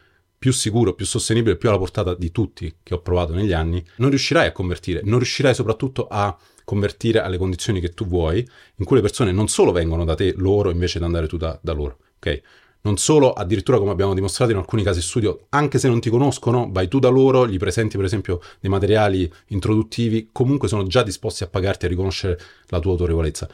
più 0.42 0.52
sicuro, 0.52 0.94
più 0.94 1.06
sostenibile, 1.06 1.56
più 1.56 1.70
alla 1.70 1.78
portata 1.78 2.16
di 2.16 2.32
tutti 2.32 2.78
che 2.82 2.96
ho 2.96 3.02
provato 3.02 3.34
negli 3.34 3.54
anni, 3.54 3.86
non 3.98 4.10
riuscirai 4.10 4.48
a 4.48 4.52
convertire, 4.52 5.02
non 5.04 5.20
riuscirai 5.20 5.54
soprattutto 5.54 6.08
a 6.08 6.36
convertire 6.64 7.20
alle 7.20 7.38
condizioni 7.38 7.80
che 7.80 7.90
tu 7.90 8.08
vuoi, 8.08 8.40
in 8.78 8.86
cui 8.86 8.96
le 8.96 9.04
persone 9.04 9.32
non 9.32 9.48
solo 9.48 9.72
vengono 9.72 10.04
da 10.04 10.16
te 10.16 10.34
loro 10.38 10.72
invece 10.72 10.98
di 10.98 11.06
andare 11.06 11.28
tu 11.28 11.38
da, 11.38 11.60
da 11.62 11.74
loro, 11.74 12.00
ok? 12.18 12.42
Non 12.82 12.98
solo, 12.98 13.34
addirittura 13.34 13.78
come 13.78 13.92
abbiamo 13.92 14.16
dimostrato 14.16 14.50
in 14.50 14.58
alcuni 14.58 14.82
casi 14.82 15.04
studio, 15.04 15.46
anche 15.50 15.78
se 15.78 15.88
non 15.88 16.00
ti 16.00 16.10
conoscono, 16.10 16.70
vai 16.72 16.88
tu 16.88 16.98
da 16.98 17.10
loro, 17.10 17.48
gli 17.48 17.58
presenti 17.58 17.96
per 17.96 18.06
esempio 18.08 18.42
dei 18.60 18.72
materiali 18.72 19.32
introduttivi, 19.50 20.30
comunque 20.32 20.68
sono 20.68 20.88
già 20.88 21.04
disposti 21.04 21.44
a 21.44 21.48
pagarti 21.48 21.84
e 21.84 21.88
a 21.88 21.92
riconoscere 21.92 22.40
la 22.70 22.80
tua 22.80 22.94
autorevolezza 22.94 23.48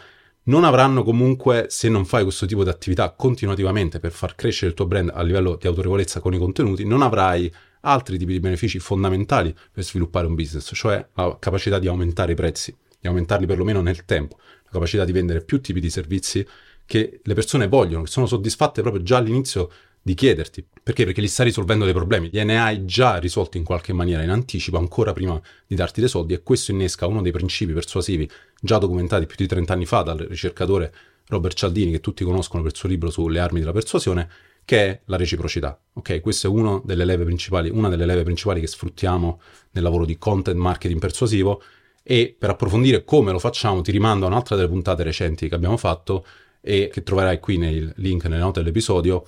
non 0.47 0.63
avranno 0.63 1.03
comunque, 1.03 1.67
se 1.69 1.89
non 1.89 2.05
fai 2.05 2.23
questo 2.23 2.45
tipo 2.45 2.63
di 2.63 2.69
attività 2.69 3.11
continuativamente 3.11 3.99
per 3.99 4.11
far 4.11 4.35
crescere 4.35 4.71
il 4.71 4.75
tuo 4.75 4.85
brand 4.85 5.11
a 5.13 5.21
livello 5.21 5.55
di 5.55 5.67
autorevolezza 5.67 6.19
con 6.19 6.33
i 6.33 6.37
contenuti, 6.37 6.85
non 6.85 7.01
avrai 7.01 7.51
altri 7.81 8.17
tipi 8.17 8.33
di 8.33 8.39
benefici 8.39 8.79
fondamentali 8.79 9.55
per 9.71 9.83
sviluppare 9.83 10.27
un 10.27 10.35
business, 10.35 10.71
cioè 10.73 11.05
la 11.13 11.37
capacità 11.39 11.79
di 11.79 11.87
aumentare 11.87 12.31
i 12.31 12.35
prezzi, 12.35 12.75
di 12.99 13.07
aumentarli 13.07 13.45
perlomeno 13.45 13.81
nel 13.81 14.05
tempo, 14.05 14.37
la 14.39 14.71
capacità 14.71 15.05
di 15.05 15.11
vendere 15.11 15.41
più 15.43 15.61
tipi 15.61 15.79
di 15.79 15.89
servizi 15.89 16.45
che 16.85 17.19
le 17.21 17.33
persone 17.33 17.67
vogliono, 17.67 18.03
che 18.03 18.09
sono 18.09 18.25
soddisfatte 18.25 18.81
proprio 18.81 19.03
già 19.03 19.17
all'inizio 19.17 19.69
di 20.07 20.13
chiederti. 20.13 20.65
Perché? 20.81 21.03
Perché 21.03 21.21
gli 21.21 21.27
stai 21.27 21.47
risolvendo 21.47 21.83
dei 21.83 21.93
problemi, 21.93 22.29
gliene 22.31 22.57
hai 22.61 22.85
già 22.85 23.17
risolti 23.17 23.57
in 23.57 23.65
qualche 23.65 23.91
maniera 23.91 24.23
in 24.23 24.29
anticipo, 24.29 24.77
ancora 24.77 25.11
prima 25.11 25.39
di 25.67 25.75
darti 25.75 25.99
dei 25.99 26.07
soldi, 26.07 26.33
e 26.33 26.43
questo 26.43 26.71
innesca 26.71 27.07
uno 27.07 27.21
dei 27.21 27.33
principi 27.33 27.73
persuasivi 27.73 28.29
già 28.61 28.77
documentati 28.77 29.25
più 29.25 29.35
di 29.37 29.47
30 29.47 29.73
anni 29.73 29.85
fa 29.85 30.03
dal 30.03 30.19
ricercatore 30.19 30.93
Robert 31.27 31.57
Cialdini, 31.57 31.91
che 31.91 31.99
tutti 31.99 32.23
conoscono 32.23 32.63
per 32.63 32.71
il 32.71 32.77
suo 32.77 32.87
libro 32.87 33.09
sulle 33.09 33.39
armi 33.39 33.59
della 33.59 33.73
persuasione, 33.73 34.29
che 34.63 34.85
è 34.85 35.01
la 35.05 35.17
reciprocità. 35.17 35.77
Ok, 35.91 36.21
questa 36.21 36.47
è 36.47 36.51
una 36.51 36.79
delle 36.85 37.03
leve 37.03 37.25
principali, 37.25 37.69
delle 37.69 38.05
leve 38.05 38.23
principali 38.23 38.61
che 38.61 38.67
sfruttiamo 38.67 39.41
nel 39.71 39.83
lavoro 39.83 40.05
di 40.05 40.17
content 40.17 40.57
marketing 40.57 41.01
persuasivo. 41.01 41.61
E 42.01 42.33
per 42.39 42.51
approfondire 42.51 43.03
come 43.03 43.33
lo 43.33 43.39
facciamo, 43.39 43.81
ti 43.81 43.91
rimando 43.91 44.25
a 44.25 44.29
un'altra 44.29 44.55
delle 44.55 44.69
puntate 44.69 45.03
recenti 45.03 45.49
che 45.49 45.55
abbiamo 45.55 45.75
fatto 45.75 46.25
e 46.61 46.89
che 46.93 47.03
troverai 47.03 47.41
qui 47.41 47.57
nel 47.57 47.91
link 47.97 48.23
nelle 48.23 48.39
note 48.39 48.61
dell'episodio 48.61 49.25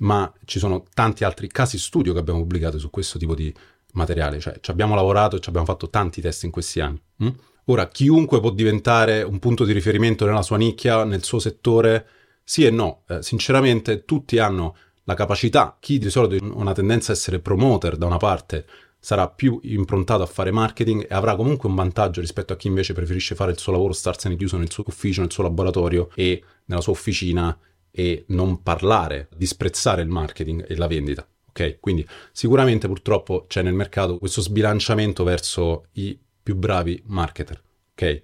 ma 0.00 0.32
ci 0.44 0.58
sono 0.58 0.84
tanti 0.94 1.24
altri 1.24 1.48
casi 1.48 1.78
studio 1.78 2.12
che 2.12 2.18
abbiamo 2.18 2.40
pubblicato 2.40 2.78
su 2.78 2.90
questo 2.90 3.18
tipo 3.18 3.34
di 3.34 3.52
materiale, 3.92 4.38
cioè 4.38 4.58
ci 4.60 4.70
abbiamo 4.70 4.94
lavorato 4.94 5.36
e 5.36 5.40
ci 5.40 5.48
abbiamo 5.48 5.66
fatto 5.66 5.90
tanti 5.90 6.20
test 6.20 6.44
in 6.44 6.50
questi 6.50 6.80
anni. 6.80 7.00
Hm? 7.18 7.28
Ora, 7.66 7.88
chiunque 7.88 8.40
può 8.40 8.50
diventare 8.50 9.22
un 9.22 9.38
punto 9.38 9.64
di 9.64 9.72
riferimento 9.72 10.24
nella 10.24 10.42
sua 10.42 10.56
nicchia, 10.56 11.04
nel 11.04 11.22
suo 11.22 11.38
settore? 11.38 12.06
Sì 12.42 12.64
e 12.64 12.70
no. 12.70 13.02
Eh, 13.08 13.22
sinceramente, 13.22 14.04
tutti 14.04 14.38
hanno 14.38 14.76
la 15.04 15.14
capacità, 15.14 15.76
chi 15.78 15.98
di 15.98 16.10
solito 16.10 16.44
ha 16.44 16.48
una 16.54 16.72
tendenza 16.72 17.12
a 17.12 17.14
essere 17.14 17.38
promoter 17.38 17.96
da 17.96 18.06
una 18.06 18.16
parte, 18.16 18.66
sarà 18.98 19.28
più 19.28 19.58
improntato 19.62 20.22
a 20.22 20.26
fare 20.26 20.50
marketing 20.50 21.06
e 21.08 21.14
avrà 21.14 21.34
comunque 21.36 21.68
un 21.68 21.74
vantaggio 21.74 22.20
rispetto 22.20 22.52
a 22.52 22.56
chi 22.56 22.66
invece 22.66 22.92
preferisce 22.92 23.34
fare 23.34 23.52
il 23.52 23.58
suo 23.58 23.72
lavoro, 23.72 23.92
starsene 23.92 24.36
chiuso 24.36 24.56
nel 24.56 24.70
suo 24.70 24.84
ufficio, 24.86 25.20
nel 25.20 25.32
suo 25.32 25.42
laboratorio 25.42 26.10
e 26.14 26.42
nella 26.66 26.80
sua 26.80 26.92
officina 26.92 27.56
e 27.90 28.24
non 28.28 28.62
parlare, 28.62 29.28
disprezzare 29.36 30.02
il 30.02 30.08
marketing 30.08 30.64
e 30.68 30.76
la 30.76 30.86
vendita. 30.86 31.26
Ok? 31.48 31.78
Quindi 31.80 32.06
sicuramente 32.32 32.86
purtroppo 32.86 33.46
c'è 33.48 33.62
nel 33.62 33.74
mercato 33.74 34.18
questo 34.18 34.40
sbilanciamento 34.40 35.24
verso 35.24 35.86
i 35.92 36.18
più 36.42 36.54
bravi 36.56 37.02
marketer. 37.06 37.62
Ok? 37.92 38.20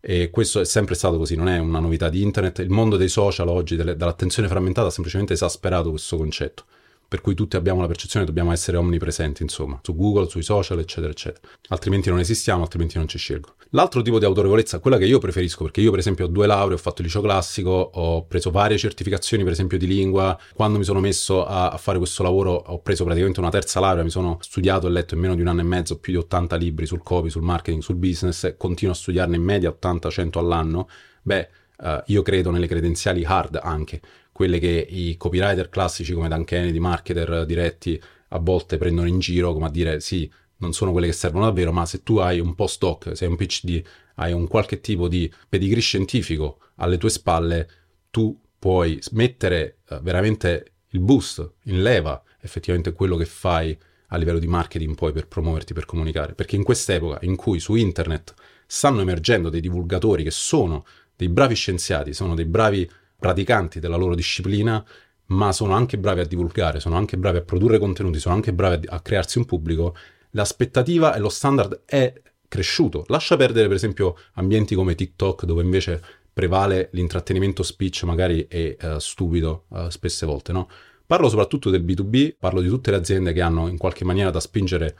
E 0.00 0.30
questo 0.30 0.60
è 0.60 0.64
sempre 0.64 0.94
stato 0.94 1.18
così, 1.18 1.34
non 1.34 1.48
è 1.48 1.58
una 1.58 1.80
novità 1.80 2.08
di 2.08 2.22
internet. 2.22 2.58
Il 2.60 2.70
mondo 2.70 2.96
dei 2.96 3.08
social 3.08 3.48
oggi, 3.48 3.76
delle, 3.76 3.96
dall'attenzione 3.96 4.48
frammentata, 4.48 4.86
ha 4.86 4.92
semplicemente 4.92 5.32
esasperato 5.32 5.90
questo 5.90 6.16
concetto 6.16 6.64
per 7.08 7.22
cui 7.22 7.34
tutti 7.34 7.56
abbiamo 7.56 7.80
la 7.80 7.86
percezione 7.86 8.26
che 8.26 8.30
dobbiamo 8.30 8.52
essere 8.52 8.76
omnipresenti, 8.76 9.42
insomma, 9.42 9.80
su 9.82 9.96
Google, 9.96 10.28
sui 10.28 10.42
social, 10.42 10.78
eccetera, 10.78 11.10
eccetera. 11.10 11.48
Altrimenti 11.68 12.10
non 12.10 12.18
esistiamo, 12.18 12.62
altrimenti 12.62 12.98
non 12.98 13.08
ci 13.08 13.16
scelgo. 13.16 13.54
L'altro 13.70 14.02
tipo 14.02 14.18
di 14.18 14.26
autorevolezza, 14.26 14.78
quella 14.78 14.98
che 14.98 15.06
io 15.06 15.18
preferisco, 15.18 15.64
perché 15.64 15.80
io 15.80 15.90
per 15.90 16.00
esempio 16.00 16.26
ho 16.26 16.28
due 16.28 16.46
lauree, 16.46 16.74
ho 16.74 16.78
fatto 16.78 17.00
il 17.00 17.06
liceo 17.06 17.22
classico, 17.22 17.70
ho 17.70 18.26
preso 18.26 18.50
varie 18.50 18.76
certificazioni, 18.76 19.42
per 19.42 19.52
esempio 19.52 19.78
di 19.78 19.86
lingua, 19.86 20.38
quando 20.54 20.76
mi 20.76 20.84
sono 20.84 21.00
messo 21.00 21.46
a, 21.46 21.70
a 21.70 21.76
fare 21.78 21.96
questo 21.96 22.22
lavoro 22.22 22.52
ho 22.52 22.80
preso 22.80 23.04
praticamente 23.04 23.40
una 23.40 23.50
terza 23.50 23.80
laurea, 23.80 24.04
mi 24.04 24.10
sono 24.10 24.36
studiato 24.42 24.86
e 24.86 24.90
letto 24.90 25.14
in 25.14 25.20
meno 25.20 25.34
di 25.34 25.40
un 25.40 25.46
anno 25.46 25.60
e 25.60 25.64
mezzo 25.64 25.98
più 25.98 26.12
di 26.12 26.18
80 26.18 26.56
libri 26.56 26.84
sul 26.84 27.02
copy, 27.02 27.30
sul 27.30 27.42
marketing, 27.42 27.82
sul 27.82 27.96
business, 27.96 28.54
continuo 28.58 28.92
a 28.92 28.96
studiarne 28.96 29.36
in 29.36 29.42
media 29.42 29.74
80-100 29.80 30.38
all'anno. 30.38 30.88
Beh, 31.22 31.48
Uh, 31.80 32.02
io 32.06 32.22
credo 32.22 32.50
nelle 32.50 32.66
credenziali 32.66 33.24
hard 33.24 33.60
anche, 33.62 34.00
quelle 34.38 34.60
che 34.60 34.86
i 34.88 35.16
copywriter 35.16 35.68
classici 35.68 36.12
come 36.12 36.28
Dan 36.28 36.44
Kennedy, 36.44 36.78
marketer 36.78 37.44
diretti, 37.44 38.00
a 38.28 38.38
volte 38.38 38.76
prendono 38.76 39.08
in 39.08 39.18
giro, 39.18 39.52
come 39.52 39.66
a 39.66 39.68
dire 39.68 39.98
sì, 39.98 40.30
non 40.58 40.72
sono 40.72 40.92
quelle 40.92 41.08
che 41.08 41.12
servono 41.12 41.46
davvero, 41.46 41.72
ma 41.72 41.84
se 41.86 42.04
tu 42.04 42.18
hai 42.18 42.38
un 42.38 42.54
postdoc, 42.54 43.16
sei 43.16 43.26
un 43.26 43.34
PhD, 43.34 43.82
hai 44.14 44.32
un 44.32 44.46
qualche 44.46 44.80
tipo 44.80 45.08
di 45.08 45.28
pedigree 45.48 45.80
scientifico 45.80 46.60
alle 46.76 46.98
tue 46.98 47.10
spalle, 47.10 47.68
tu 48.10 48.40
puoi 48.56 49.00
mettere 49.10 49.78
uh, 49.88 50.00
veramente 50.02 50.74
il 50.90 51.00
boost 51.00 51.54
in 51.64 51.82
leva 51.82 52.22
effettivamente 52.40 52.92
quello 52.92 53.16
che 53.16 53.26
fai 53.26 53.76
a 54.10 54.16
livello 54.16 54.38
di 54.38 54.46
marketing 54.46 54.94
poi 54.94 55.10
per 55.10 55.26
promuoverti, 55.26 55.74
per 55.74 55.84
comunicare. 55.84 56.34
Perché 56.34 56.54
in 56.54 56.62
quest'epoca 56.62 57.18
in 57.22 57.34
cui 57.34 57.58
su 57.58 57.74
internet 57.74 58.34
stanno 58.68 59.00
emergendo 59.00 59.48
dei 59.48 59.60
divulgatori 59.60 60.22
che 60.22 60.30
sono 60.30 60.86
dei 61.16 61.28
bravi 61.28 61.56
scienziati, 61.56 62.14
sono 62.14 62.36
dei 62.36 62.44
bravi 62.44 62.88
praticanti 63.18 63.80
della 63.80 63.96
loro 63.96 64.14
disciplina, 64.14 64.84
ma 65.26 65.52
sono 65.52 65.74
anche 65.74 65.98
bravi 65.98 66.20
a 66.20 66.26
divulgare, 66.26 66.80
sono 66.80 66.96
anche 66.96 67.18
bravi 67.18 67.38
a 67.38 67.42
produrre 67.42 67.78
contenuti, 67.78 68.18
sono 68.18 68.34
anche 68.34 68.52
bravi 68.52 68.86
a, 68.88 69.00
crearsi 69.00 69.38
un 69.38 69.44
pubblico, 69.44 69.94
l'aspettativa 70.30 71.14
e 71.14 71.18
lo 71.18 71.28
standard 71.28 71.82
è 71.84 72.12
cresciuto. 72.46 73.04
Lascia 73.08 73.36
perdere 73.36 73.66
per 73.66 73.76
esempio 73.76 74.16
ambienti 74.34 74.74
come 74.74 74.94
TikTok 74.94 75.44
dove 75.44 75.62
invece 75.62 76.02
prevale 76.32 76.88
l'intrattenimento 76.92 77.62
speech 77.62 78.04
magari 78.04 78.46
è 78.46 78.76
uh, 78.80 78.98
stupido 78.98 79.64
uh, 79.68 79.88
spesse 79.88 80.24
volte, 80.24 80.52
no? 80.52 80.68
Parlo 81.04 81.28
soprattutto 81.28 81.70
del 81.70 81.84
B2B, 81.84 82.36
parlo 82.38 82.60
di 82.60 82.68
tutte 82.68 82.90
le 82.90 82.98
aziende 82.98 83.32
che 83.32 83.40
hanno 83.40 83.66
in 83.66 83.78
qualche 83.78 84.04
maniera 84.04 84.30
da 84.30 84.40
spingere 84.40 84.96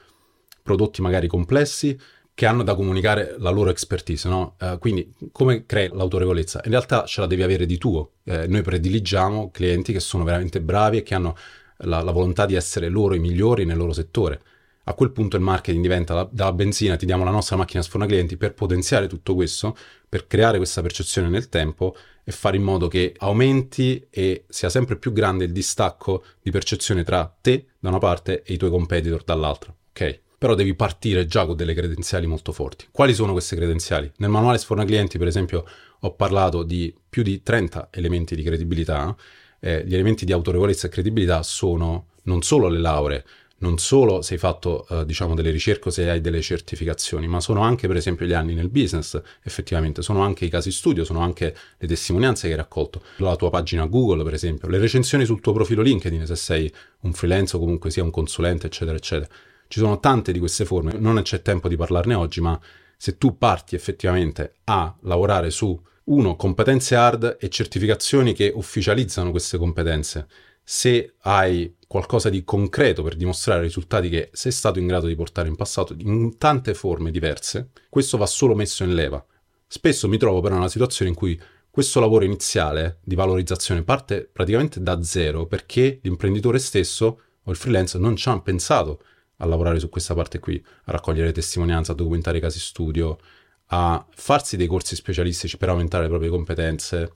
prodotti 0.62 1.00
magari 1.00 1.28
complessi, 1.28 1.98
che 2.38 2.47
hanno 2.47 2.62
da 2.62 2.76
comunicare 2.76 3.35
la 3.40 3.50
loro 3.50 3.68
expertise, 3.68 4.28
no? 4.28 4.54
Uh, 4.61 4.78
quindi 4.78 5.12
come 5.33 5.66
crei 5.66 5.90
l'autorevolezza? 5.92 6.61
In 6.66 6.71
realtà 6.71 7.04
ce 7.04 7.21
la 7.21 7.26
devi 7.26 7.42
avere 7.42 7.66
di 7.66 7.78
tuo. 7.78 8.12
Eh, 8.23 8.47
noi 8.47 8.62
prediligiamo 8.62 9.50
clienti 9.50 9.92
che 9.92 9.99
sono 9.99 10.23
veramente 10.23 10.61
bravi 10.61 10.99
e 10.99 11.02
che 11.02 11.16
hanno 11.16 11.35
la, 11.78 12.00
la, 12.00 12.12
volontà 12.12 12.47
di 12.47 12.54
essere 12.54 12.90
loro 12.90 13.14
i 13.14 13.18
migliori 13.18 13.64
nel 13.64 13.76
loro 13.76 13.92
settore. 13.92 14.40
A 14.85 14.95
quel 14.95 15.11
punto 15.11 15.35
il 15.35 15.42
marketing 15.42 15.83
diventa 15.83 16.14
la, 16.14 16.28
dalla 16.30 16.52
benzina, 16.52 16.95
ti 16.95 17.07
diamo 17.07 17.25
la 17.25 17.33
nostra 17.33 17.57
macchina 17.57 17.83
sforna 17.83 18.07
clienti 18.07 18.37
per 18.37 18.54
potenziare 18.54 19.09
tutto 19.09 19.35
questo, 19.35 19.76
per 20.09 20.28
creare 20.28 20.59
questa 20.59 20.80
percezione 20.80 21.28
nel 21.28 21.49
tempo 21.49 21.97
e 22.23 22.30
fare 22.30 22.57
in 22.57 22.62
modo 22.62 22.87
che 22.87 23.16
aumenti 23.18 24.07
e 24.09 24.45
sia 24.47 24.68
sempre 24.68 24.95
più 24.95 25.12
grande 25.12 25.42
il 25.47 25.50
distacco 25.50 26.23
di 26.40 26.52
percezione 26.52 27.02
tra 27.02 27.37
te 27.40 27.71
da 27.80 27.88
una 27.88 27.99
parte 27.99 28.45
e 28.45 28.52
i 28.52 28.57
tuoi 28.57 28.71
competitor 28.71 29.25
dall'altra. 29.25 29.75
Ok? 29.88 30.26
Però 30.38 30.54
devi 30.54 30.75
partire 30.75 31.26
già 31.26 31.45
con 31.45 31.57
delle 31.57 31.75
credenziali 31.75 32.26
molto 32.26 32.52
forti. 32.52 32.87
Quali 32.90 33.12
sono 33.12 33.33
queste 33.33 33.57
credenziali? 33.57 34.11
Nel 34.18 34.30
manuale 34.30 34.59
Sforna 34.59 34.85
Clienti, 34.85 35.18
per 35.18 35.26
esempio, 35.26 35.64
ho 36.00 36.14
parlato 36.14 36.62
di 36.62 36.95
più 37.09 37.25
di 37.25 37.42
30 37.42 37.88
elementi 37.90 38.37
di 38.37 38.45
credibilità. 38.45 39.14
Eh, 39.59 39.85
gli 39.85 39.95
elementi 39.95 40.25
di 40.25 40.33
autorevolezza 40.33 40.87
e 40.87 40.90
credibilità 40.90 41.42
sono 41.42 42.07
non 42.23 42.42
solo 42.42 42.68
le 42.68 42.78
lauree, 42.78 43.25
non 43.59 43.78
solo 43.78 44.23
se 44.23 44.35
hai 44.35 44.38
fatto 44.38 44.87
eh, 44.88 45.04
diciamo 45.04 45.35
delle 45.35 45.50
ricerche 45.50 45.88
o 45.88 45.90
se 45.90 46.09
hai 46.09 46.21
delle 46.21 46.40
certificazioni, 46.40 47.26
ma 47.26 47.40
sono 47.40 47.62
anche 47.62 47.88
per 47.88 47.97
esempio 47.97 48.26
gli 48.26 48.33
anni 48.33 48.54
nel 48.54 48.68
business, 48.68 49.21
effettivamente, 49.42 50.02
sono 50.02 50.23
anche 50.23 50.45
i 50.45 50.49
casi 50.49 50.71
studio, 50.71 51.04
sono 51.04 51.21
anche 51.21 51.57
le 51.76 51.87
testimonianze 51.87 52.47
che 52.47 52.52
hai 52.52 52.59
raccolto, 52.59 53.02
la 53.16 53.35
tua 53.35 53.50
pagina 53.50 53.87
Google 53.87 54.23
per 54.23 54.35
esempio, 54.35 54.68
le 54.68 54.78
recensioni 54.78 55.25
sul 55.25 55.40
tuo 55.40 55.52
profilo 55.52 55.83
LinkedIn 55.83 56.26
se 56.26 56.37
sei 56.37 56.73
un 57.00 57.12
freelance 57.12 57.57
o 57.57 57.59
comunque 57.59 57.90
sia 57.90 58.04
un 58.04 58.11
consulente, 58.11 58.66
eccetera, 58.66 58.97
eccetera. 58.97 59.28
Ci 59.68 59.78
sono 59.80 60.00
tante 60.00 60.32
di 60.32 60.38
queste 60.38 60.64
forme, 60.64 60.94
non 60.94 61.20
c'è 61.22 61.42
tempo 61.42 61.68
di 61.68 61.76
parlarne 61.76 62.14
oggi, 62.14 62.40
ma 62.40 62.58
se 62.96 63.18
tu 63.18 63.37
parti 63.37 63.75
effettivamente 63.75 64.56
a 64.64 64.96
lavorare 65.02 65.50
su 65.50 65.78
uno, 66.04 66.37
competenze 66.37 66.96
hard 66.96 67.37
e 67.38 67.50
certificazioni 67.50 68.32
che 68.32 68.50
ufficializzano 68.54 69.30
queste 69.30 69.58
competenze, 69.58 70.26
se 70.64 71.16
hai 71.20 71.76
qualcosa 71.87 72.30
di 72.30 72.44
concreto 72.44 73.02
per 73.02 73.14
dimostrare 73.14 73.60
risultati 73.60 74.08
che 74.08 74.30
sei 74.32 74.52
stato 74.52 74.78
in 74.78 74.87
grado 74.87 75.06
di 75.06 75.14
portare 75.14 75.48
in 75.48 75.56
passato 75.56 75.94
in 75.98 76.38
tante 76.38 76.72
forme 76.72 77.10
diverse, 77.10 77.70
questo 77.90 78.16
va 78.16 78.26
solo 78.26 78.54
messo 78.54 78.84
in 78.84 78.94
leva. 78.94 79.22
Spesso 79.66 80.08
mi 80.08 80.16
trovo 80.16 80.40
però 80.40 80.54
in 80.54 80.60
una 80.60 80.70
situazione 80.70 81.10
in 81.10 81.16
cui 81.16 81.38
questo 81.70 82.00
lavoro 82.00 82.25
iniziale 82.25 83.00
di 83.04 83.14
valorizzazione 83.14 83.82
parte 83.82 84.28
praticamente 84.32 84.82
da 84.82 85.02
zero 85.02 85.46
perché 85.46 86.00
l'imprenditore 86.02 86.58
stesso 86.58 87.20
o 87.42 87.50
il 87.50 87.56
freelance 87.56 87.98
non 87.98 88.16
ci 88.16 88.28
ha 88.30 88.40
pensato 88.40 89.02
a 89.38 89.47
lavorare 89.47 89.78
su 89.78 89.88
questa 89.88 90.14
parte 90.14 90.38
qui, 90.38 90.62
a 90.85 90.92
raccogliere 90.92 91.33
testimonianze, 91.33 91.92
a 91.92 91.95
documentare 91.95 92.40
casi 92.40 92.59
studio, 92.61 93.18
a 93.66 94.04
farsi 94.11 94.57
dei 94.57 94.66
corsi 94.66 94.95
specialistici 94.95 95.57
per 95.57 95.68
aumentare 95.71 96.04
le 96.04 96.09
proprie 96.09 96.30
competenze, 96.30 97.12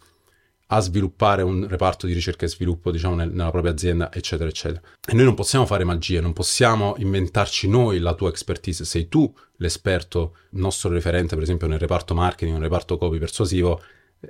a 0.66 0.80
sviluppare 0.80 1.42
un 1.42 1.66
reparto 1.68 2.06
di 2.06 2.14
ricerca 2.14 2.46
e 2.46 2.48
sviluppo, 2.48 2.90
diciamo, 2.90 3.14
nel, 3.14 3.30
nella 3.30 3.50
propria 3.50 3.72
azienda, 3.72 4.10
eccetera, 4.10 4.48
eccetera. 4.48 4.80
E 5.06 5.12
noi 5.14 5.24
non 5.24 5.34
possiamo 5.34 5.66
fare 5.66 5.84
magie, 5.84 6.20
non 6.20 6.32
possiamo 6.32 6.94
inventarci 6.96 7.68
noi 7.68 7.98
la 7.98 8.14
tua 8.14 8.30
expertise. 8.30 8.86
Sei 8.86 9.08
tu 9.08 9.30
l'esperto, 9.56 10.36
il 10.50 10.60
nostro 10.60 10.90
referente, 10.90 11.34
per 11.34 11.44
esempio, 11.44 11.66
nel 11.66 11.78
reparto 11.78 12.14
marketing, 12.14 12.52
nel 12.52 12.62
reparto 12.62 12.96
copy 12.96 13.18
persuasivo, 13.18 13.82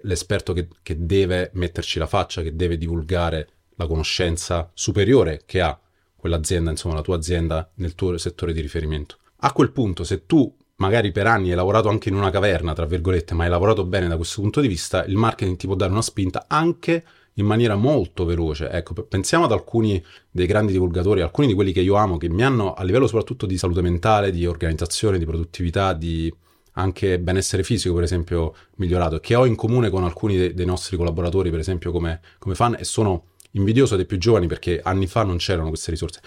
l'esperto 0.03 0.53
che, 0.53 0.69
che 0.83 1.05
deve 1.07 1.51
metterci 1.55 2.01
la 2.01 2.07
faccia, 2.07 2.43
che 2.43 2.57
deve 2.57 2.77
divulgare 2.77 3.49
la 3.77 3.87
conoscenza 3.87 4.71
superiore 4.75 5.43
che 5.47 5.61
ha 5.61 5.79
quell'azienda, 6.23 6.71
insomma 6.71 6.95
la 6.95 7.03
tua 7.03 7.17
azienda 7.17 7.69
nel 7.75 7.97
tuo 7.97 8.17
settore 8.17 8.53
di 8.53 8.61
riferimento. 8.61 9.17
A 9.39 9.53
quel 9.53 9.73
punto, 9.73 10.05
se 10.05 10.25
tu 10.25 10.57
magari 10.77 11.11
per 11.11 11.27
anni 11.27 11.51
hai 11.51 11.57
lavorato 11.57 11.89
anche 11.89 12.11
in 12.11 12.15
una 12.15 12.31
caverna, 12.31 12.75
tra 12.75 12.87
virgolette, 12.87 13.35
ma 13.35 13.43
hai 13.43 13.51
lavorato 13.51 13.85
bene 13.85 14.07
da 14.07 14.15
questo 14.15 14.41
punto 14.41 14.61
di 14.61 14.69
vista, 14.69 15.05
il 15.05 15.17
marketing 15.17 15.57
ti 15.57 15.67
può 15.67 15.75
dare 15.75 15.91
una 15.91 16.01
spinta 16.01 16.45
anche 16.47 17.05
in 17.35 17.45
maniera 17.45 17.75
molto 17.75 18.25
veloce. 18.25 18.71
Ecco, 18.71 18.95
pensiamo 19.03 19.47
ad 19.47 19.53
alcuni 19.53 20.01
dei 20.31 20.47
grandi 20.47 20.71
divulgatori, 20.71 21.23
alcuni 21.23 21.49
di 21.49 21.55
quelli 21.55 21.73
che 21.73 21.81
io 21.81 21.97
amo, 21.97 22.19
che 22.19 22.29
mi 22.29 22.45
hanno 22.45 22.73
a 22.73 22.85
livello 22.85 23.09
soprattutto 23.09 23.45
di 23.45 23.59
salute 23.59 23.83
mentale, 23.83 24.31
di 24.31 24.47
organizzazione, 24.47 25.19
di 25.19 25.25
produttività, 25.25 25.93
di 25.93 26.33
anche 26.75 27.19
benessere 27.19 27.65
fisico, 27.65 27.95
per 27.95 28.05
esempio, 28.05 28.55
migliorato, 28.77 29.19
che 29.19 29.35
ho 29.35 29.45
in 29.45 29.57
comune 29.57 29.91
con 29.91 30.05
alcuni 30.05 30.55
dei, 30.55 30.67
nostri 30.67 30.97
collaboratori, 30.97 31.51
per 31.51 31.59
esempio, 31.59 31.91
come, 31.91 32.21
come 32.39 32.55
fan, 32.55 32.77
e 32.79 32.85
sono 32.85 33.25
invidioso 33.53 33.97
dei 33.97 34.07
più 34.07 34.19
giovani 34.19 34.47
perché 34.47 34.81
anni 34.83 35.07
fa 35.07 35.23
non 35.23 35.37
c'erano 35.37 35.69
queste 35.69 35.91
risorse. 35.91 36.21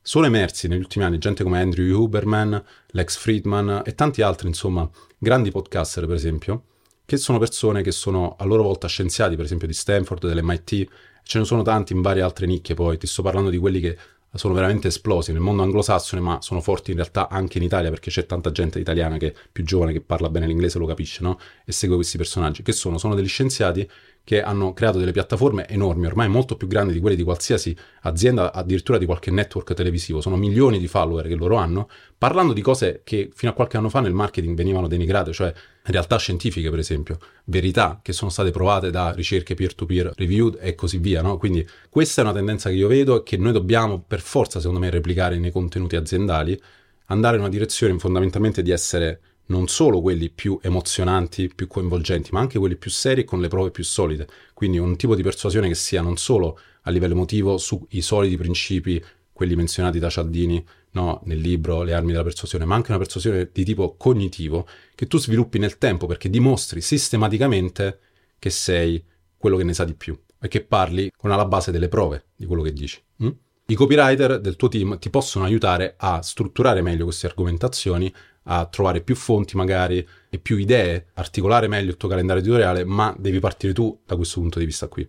Sono 0.00 0.26
emersi 0.26 0.68
negli 0.68 0.80
ultimi 0.80 1.04
anni 1.04 1.18
gente 1.18 1.42
come 1.42 1.60
Andrew 1.60 2.00
Huberman, 2.00 2.62
Lex 2.88 3.16
Friedman 3.16 3.82
e 3.84 3.94
tanti 3.94 4.22
altri, 4.22 4.46
insomma, 4.46 4.88
grandi 5.18 5.50
podcaster, 5.50 6.06
per 6.06 6.14
esempio, 6.14 6.64
che 7.04 7.16
sono 7.16 7.38
persone 7.38 7.82
che 7.82 7.90
sono 7.90 8.36
a 8.38 8.44
loro 8.44 8.62
volta 8.62 8.86
scienziati, 8.86 9.34
per 9.34 9.44
esempio 9.44 9.66
di 9.66 9.72
Stanford, 9.72 10.26
dell'MIT, 10.26 10.88
ce 11.24 11.38
ne 11.38 11.44
sono 11.44 11.62
tanti 11.62 11.92
in 11.92 12.02
varie 12.02 12.22
altre 12.22 12.46
nicchie 12.46 12.74
poi, 12.74 12.98
ti 12.98 13.06
sto 13.08 13.22
parlando 13.22 13.50
di 13.50 13.58
quelli 13.58 13.80
che 13.80 13.98
sono 14.36 14.54
veramente 14.54 14.88
esplosi 14.88 15.32
nel 15.32 15.40
mondo 15.40 15.62
anglosassone, 15.62 16.20
ma 16.20 16.40
sono 16.40 16.60
forti 16.60 16.90
in 16.90 16.98
realtà 16.98 17.28
anche 17.28 17.58
in 17.58 17.64
Italia 17.64 17.90
perché 17.90 18.10
c'è 18.10 18.26
tanta 18.26 18.52
gente 18.52 18.78
italiana 18.78 19.16
che 19.16 19.34
più 19.50 19.64
giovane 19.64 19.92
che 19.92 20.00
parla 20.00 20.28
bene 20.28 20.46
l'inglese 20.46 20.78
lo 20.78 20.86
capisce, 20.86 21.22
no? 21.22 21.38
E 21.64 21.72
segue 21.72 21.96
questi 21.96 22.16
personaggi, 22.16 22.62
che 22.62 22.72
sono, 22.72 22.98
sono 22.98 23.14
degli 23.14 23.28
scienziati 23.28 23.88
che 24.26 24.42
hanno 24.42 24.72
creato 24.72 24.98
delle 24.98 25.12
piattaforme 25.12 25.68
enormi, 25.68 26.06
ormai 26.06 26.28
molto 26.28 26.56
più 26.56 26.66
grandi 26.66 26.92
di 26.92 26.98
quelle 26.98 27.14
di 27.14 27.22
qualsiasi 27.22 27.76
azienda, 28.00 28.52
addirittura 28.52 28.98
di 28.98 29.06
qualche 29.06 29.30
network 29.30 29.72
televisivo, 29.72 30.20
sono 30.20 30.34
milioni 30.34 30.80
di 30.80 30.88
follower 30.88 31.28
che 31.28 31.36
loro 31.36 31.54
hanno, 31.54 31.88
parlando 32.18 32.52
di 32.52 32.60
cose 32.60 33.02
che 33.04 33.30
fino 33.32 33.52
a 33.52 33.54
qualche 33.54 33.76
anno 33.76 33.88
fa 33.88 34.00
nel 34.00 34.14
marketing 34.14 34.56
venivano 34.56 34.88
denigrate, 34.88 35.32
cioè 35.32 35.54
realtà 35.84 36.18
scientifiche 36.18 36.70
per 36.70 36.80
esempio, 36.80 37.18
verità 37.44 38.00
che 38.02 38.12
sono 38.12 38.32
state 38.32 38.50
provate 38.50 38.90
da 38.90 39.12
ricerche 39.12 39.54
peer-to-peer 39.54 40.14
reviewed 40.16 40.58
e 40.60 40.74
così 40.74 40.98
via, 40.98 41.22
no? 41.22 41.36
Quindi 41.36 41.64
questa 41.88 42.22
è 42.22 42.24
una 42.24 42.34
tendenza 42.34 42.68
che 42.68 42.74
io 42.74 42.88
vedo 42.88 43.18
e 43.18 43.22
che 43.22 43.36
noi 43.36 43.52
dobbiamo 43.52 44.02
per 44.04 44.18
forza 44.18 44.58
secondo 44.58 44.80
me 44.80 44.90
replicare 44.90 45.38
nei 45.38 45.52
contenuti 45.52 45.94
aziendali 45.94 46.60
andare 47.04 47.36
in 47.36 47.42
una 47.42 47.50
direzione 47.50 47.96
fondamentalmente 47.96 48.60
di 48.60 48.72
essere 48.72 49.20
non 49.46 49.68
solo 49.68 50.00
quelli 50.00 50.30
più 50.30 50.58
emozionanti, 50.62 51.50
più 51.54 51.66
coinvolgenti, 51.66 52.30
ma 52.32 52.40
anche 52.40 52.58
quelli 52.58 52.76
più 52.76 52.90
seri 52.90 53.24
con 53.24 53.40
le 53.40 53.48
prove 53.48 53.70
più 53.70 53.84
solide. 53.84 54.26
Quindi 54.54 54.78
un 54.78 54.96
tipo 54.96 55.14
di 55.14 55.22
persuasione 55.22 55.68
che 55.68 55.74
sia 55.74 56.02
non 56.02 56.16
solo 56.16 56.58
a 56.82 56.90
livello 56.90 57.14
emotivo 57.14 57.58
sui 57.58 58.00
soliti 58.00 58.36
principi, 58.36 59.02
quelli 59.32 59.54
menzionati 59.54 59.98
da 59.98 60.08
Cialdini 60.08 60.64
no, 60.92 61.20
nel 61.24 61.38
libro 61.38 61.82
Le 61.82 61.92
armi 61.92 62.12
della 62.12 62.24
persuasione, 62.24 62.64
ma 62.64 62.74
anche 62.74 62.90
una 62.90 62.98
persuasione 62.98 63.50
di 63.52 63.64
tipo 63.64 63.96
cognitivo 63.96 64.66
che 64.94 65.06
tu 65.06 65.18
sviluppi 65.18 65.58
nel 65.58 65.78
tempo 65.78 66.06
perché 66.06 66.30
dimostri 66.30 66.80
sistematicamente 66.80 67.98
che 68.38 68.50
sei 68.50 69.04
quello 69.36 69.56
che 69.56 69.64
ne 69.64 69.74
sa 69.74 69.84
di 69.84 69.94
più 69.94 70.18
e 70.40 70.48
che 70.48 70.62
parli 70.62 71.10
con 71.14 71.30
alla 71.30 71.44
base 71.44 71.70
delle 71.70 71.88
prove 71.88 72.28
di 72.34 72.46
quello 72.46 72.62
che 72.62 72.72
dici. 72.72 73.00
Mm? 73.22 73.28
I 73.66 73.74
copywriter 73.74 74.40
del 74.40 74.56
tuo 74.56 74.68
team 74.68 74.98
ti 74.98 75.10
possono 75.10 75.44
aiutare 75.44 75.94
a 75.98 76.22
strutturare 76.22 76.82
meglio 76.82 77.04
queste 77.04 77.26
argomentazioni, 77.26 78.12
a 78.48 78.66
trovare 78.66 79.00
più 79.00 79.14
fonti 79.14 79.56
magari 79.56 80.06
e 80.28 80.38
più 80.38 80.56
idee, 80.56 81.06
articolare 81.14 81.68
meglio 81.68 81.90
il 81.90 81.96
tuo 81.96 82.08
calendario 82.08 82.42
editoriale, 82.42 82.84
ma 82.84 83.14
devi 83.18 83.40
partire 83.40 83.72
tu 83.72 84.00
da 84.04 84.16
questo 84.16 84.40
punto 84.40 84.58
di 84.58 84.64
vista 84.64 84.88
qui, 84.88 85.08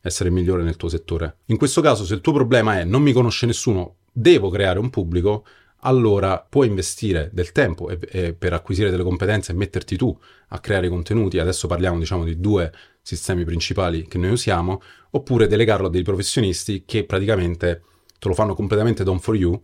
essere 0.00 0.30
migliore 0.30 0.62
nel 0.62 0.76
tuo 0.76 0.88
settore. 0.88 1.38
In 1.46 1.56
questo 1.56 1.80
caso, 1.80 2.04
se 2.04 2.14
il 2.14 2.20
tuo 2.20 2.32
problema 2.32 2.78
è 2.78 2.84
non 2.84 3.02
mi 3.02 3.12
conosce 3.12 3.46
nessuno, 3.46 3.96
devo 4.10 4.48
creare 4.48 4.78
un 4.78 4.90
pubblico, 4.90 5.44
allora 5.84 6.44
puoi 6.48 6.68
investire 6.68 7.28
del 7.32 7.52
tempo 7.52 7.88
e, 7.88 7.98
e 8.08 8.32
per 8.34 8.52
acquisire 8.52 8.90
delle 8.90 9.02
competenze 9.02 9.52
e 9.52 9.54
metterti 9.54 9.96
tu 9.96 10.16
a 10.48 10.58
creare 10.60 10.88
contenuti. 10.88 11.38
Adesso 11.38 11.66
parliamo 11.66 11.98
diciamo 11.98 12.24
di 12.24 12.38
due 12.40 12.72
sistemi 13.02 13.44
principali 13.44 14.06
che 14.06 14.16
noi 14.16 14.30
usiamo, 14.30 14.80
oppure 15.10 15.46
delegarlo 15.46 15.88
a 15.88 15.90
dei 15.90 16.02
professionisti 16.02 16.84
che 16.86 17.04
praticamente 17.04 17.82
te 18.18 18.28
lo 18.28 18.34
fanno 18.34 18.54
completamente 18.54 19.02
done 19.02 19.18
for 19.18 19.34
you 19.34 19.60